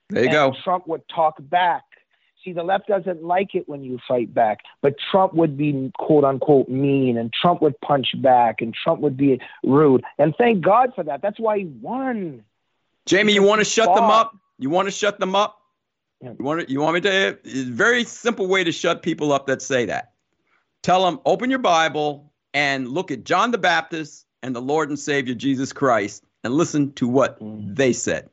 [0.10, 0.54] There you go.
[0.64, 1.84] Trump would talk back.
[2.44, 6.24] See, the left doesn't like it when you fight back, but Trump would be quote
[6.24, 10.04] unquote mean, and Trump would punch back, and Trump would be rude.
[10.18, 11.22] And thank God for that.
[11.22, 12.44] That's why he won.
[13.06, 14.36] Jamie, you want to shut them up?
[14.58, 15.61] You want to shut them up?
[16.22, 17.28] You want to, you want me to?
[17.44, 20.14] It's a very simple way to shut people up that say that.
[20.84, 24.98] Tell them, open your Bible and look at John the Baptist and the Lord and
[25.00, 27.76] Savior Jesus Christ and listen to what Mm.
[27.76, 28.30] they said.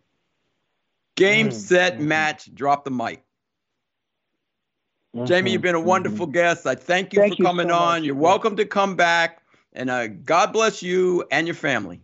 [1.16, 2.06] Game, Mm, set, mhm.
[2.06, 3.22] match, drop the mic.
[5.26, 6.66] Jamie, you've been a Mhm, wonderful guest.
[6.66, 7.96] I thank you Thank for you coming so on.
[7.96, 8.04] much.
[8.04, 9.42] You're welcome to come back.
[9.72, 12.00] And uh, God bless you and your family.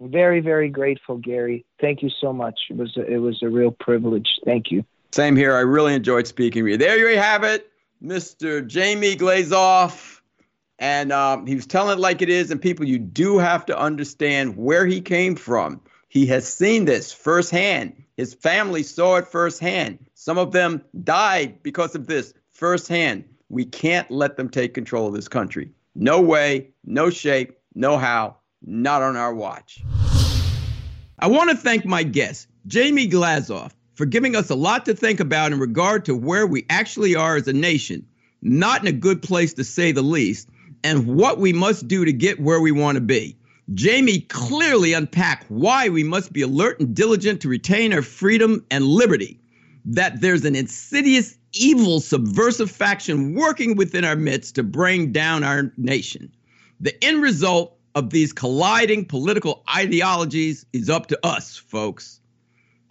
[0.00, 1.64] Very, very grateful, Gary.
[1.80, 2.58] Thank you so much.
[2.70, 4.28] It was a, it was a real privilege.
[4.44, 4.84] Thank you.
[5.12, 5.56] Same here.
[5.56, 6.78] I really enjoyed speaking with you.
[6.78, 7.70] There you have it,
[8.02, 8.66] Mr.
[8.66, 10.20] Jamie Glazov.
[10.78, 12.50] And um, he was telling it like it is.
[12.50, 15.80] And people, you do have to understand where he came from.
[16.08, 18.04] He has seen this firsthand.
[18.16, 19.98] His family saw it firsthand.
[20.14, 23.24] Some of them died because of this firsthand.
[23.48, 25.70] We can't let them take control of this country.
[25.94, 28.36] No way, no shape, no how,
[28.66, 29.82] not on our watch.
[31.18, 35.20] I want to thank my guest, Jamie Glazov, for giving us a lot to think
[35.20, 38.06] about in regard to where we actually are as a nation,
[38.42, 40.48] not in a good place to say the least,
[40.84, 43.36] and what we must do to get where we want to be.
[43.74, 48.84] Jamie clearly unpacked why we must be alert and diligent to retain our freedom and
[48.84, 49.40] liberty,
[49.84, 55.72] that there's an insidious, evil, subversive faction working within our midst to bring down our
[55.76, 56.30] nation.
[56.78, 62.20] The end result of these colliding political ideologies is up to us, folks.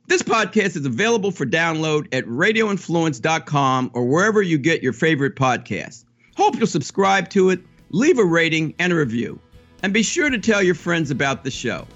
[0.08, 6.06] This podcast is available for download at radioinfluence.com or wherever you get your favorite podcasts.
[6.36, 9.40] Hope you'll subscribe to it, leave a rating and a review,
[9.84, 11.88] and be sure to tell your friends about the show.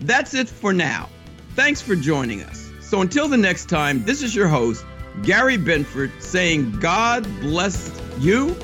[0.00, 1.08] That's it for now.
[1.54, 2.70] Thanks for joining us.
[2.80, 4.84] So until the next time, this is your host,
[5.22, 8.56] Gary Benford, saying God bless you,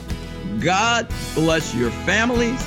[0.60, 2.66] God bless your families,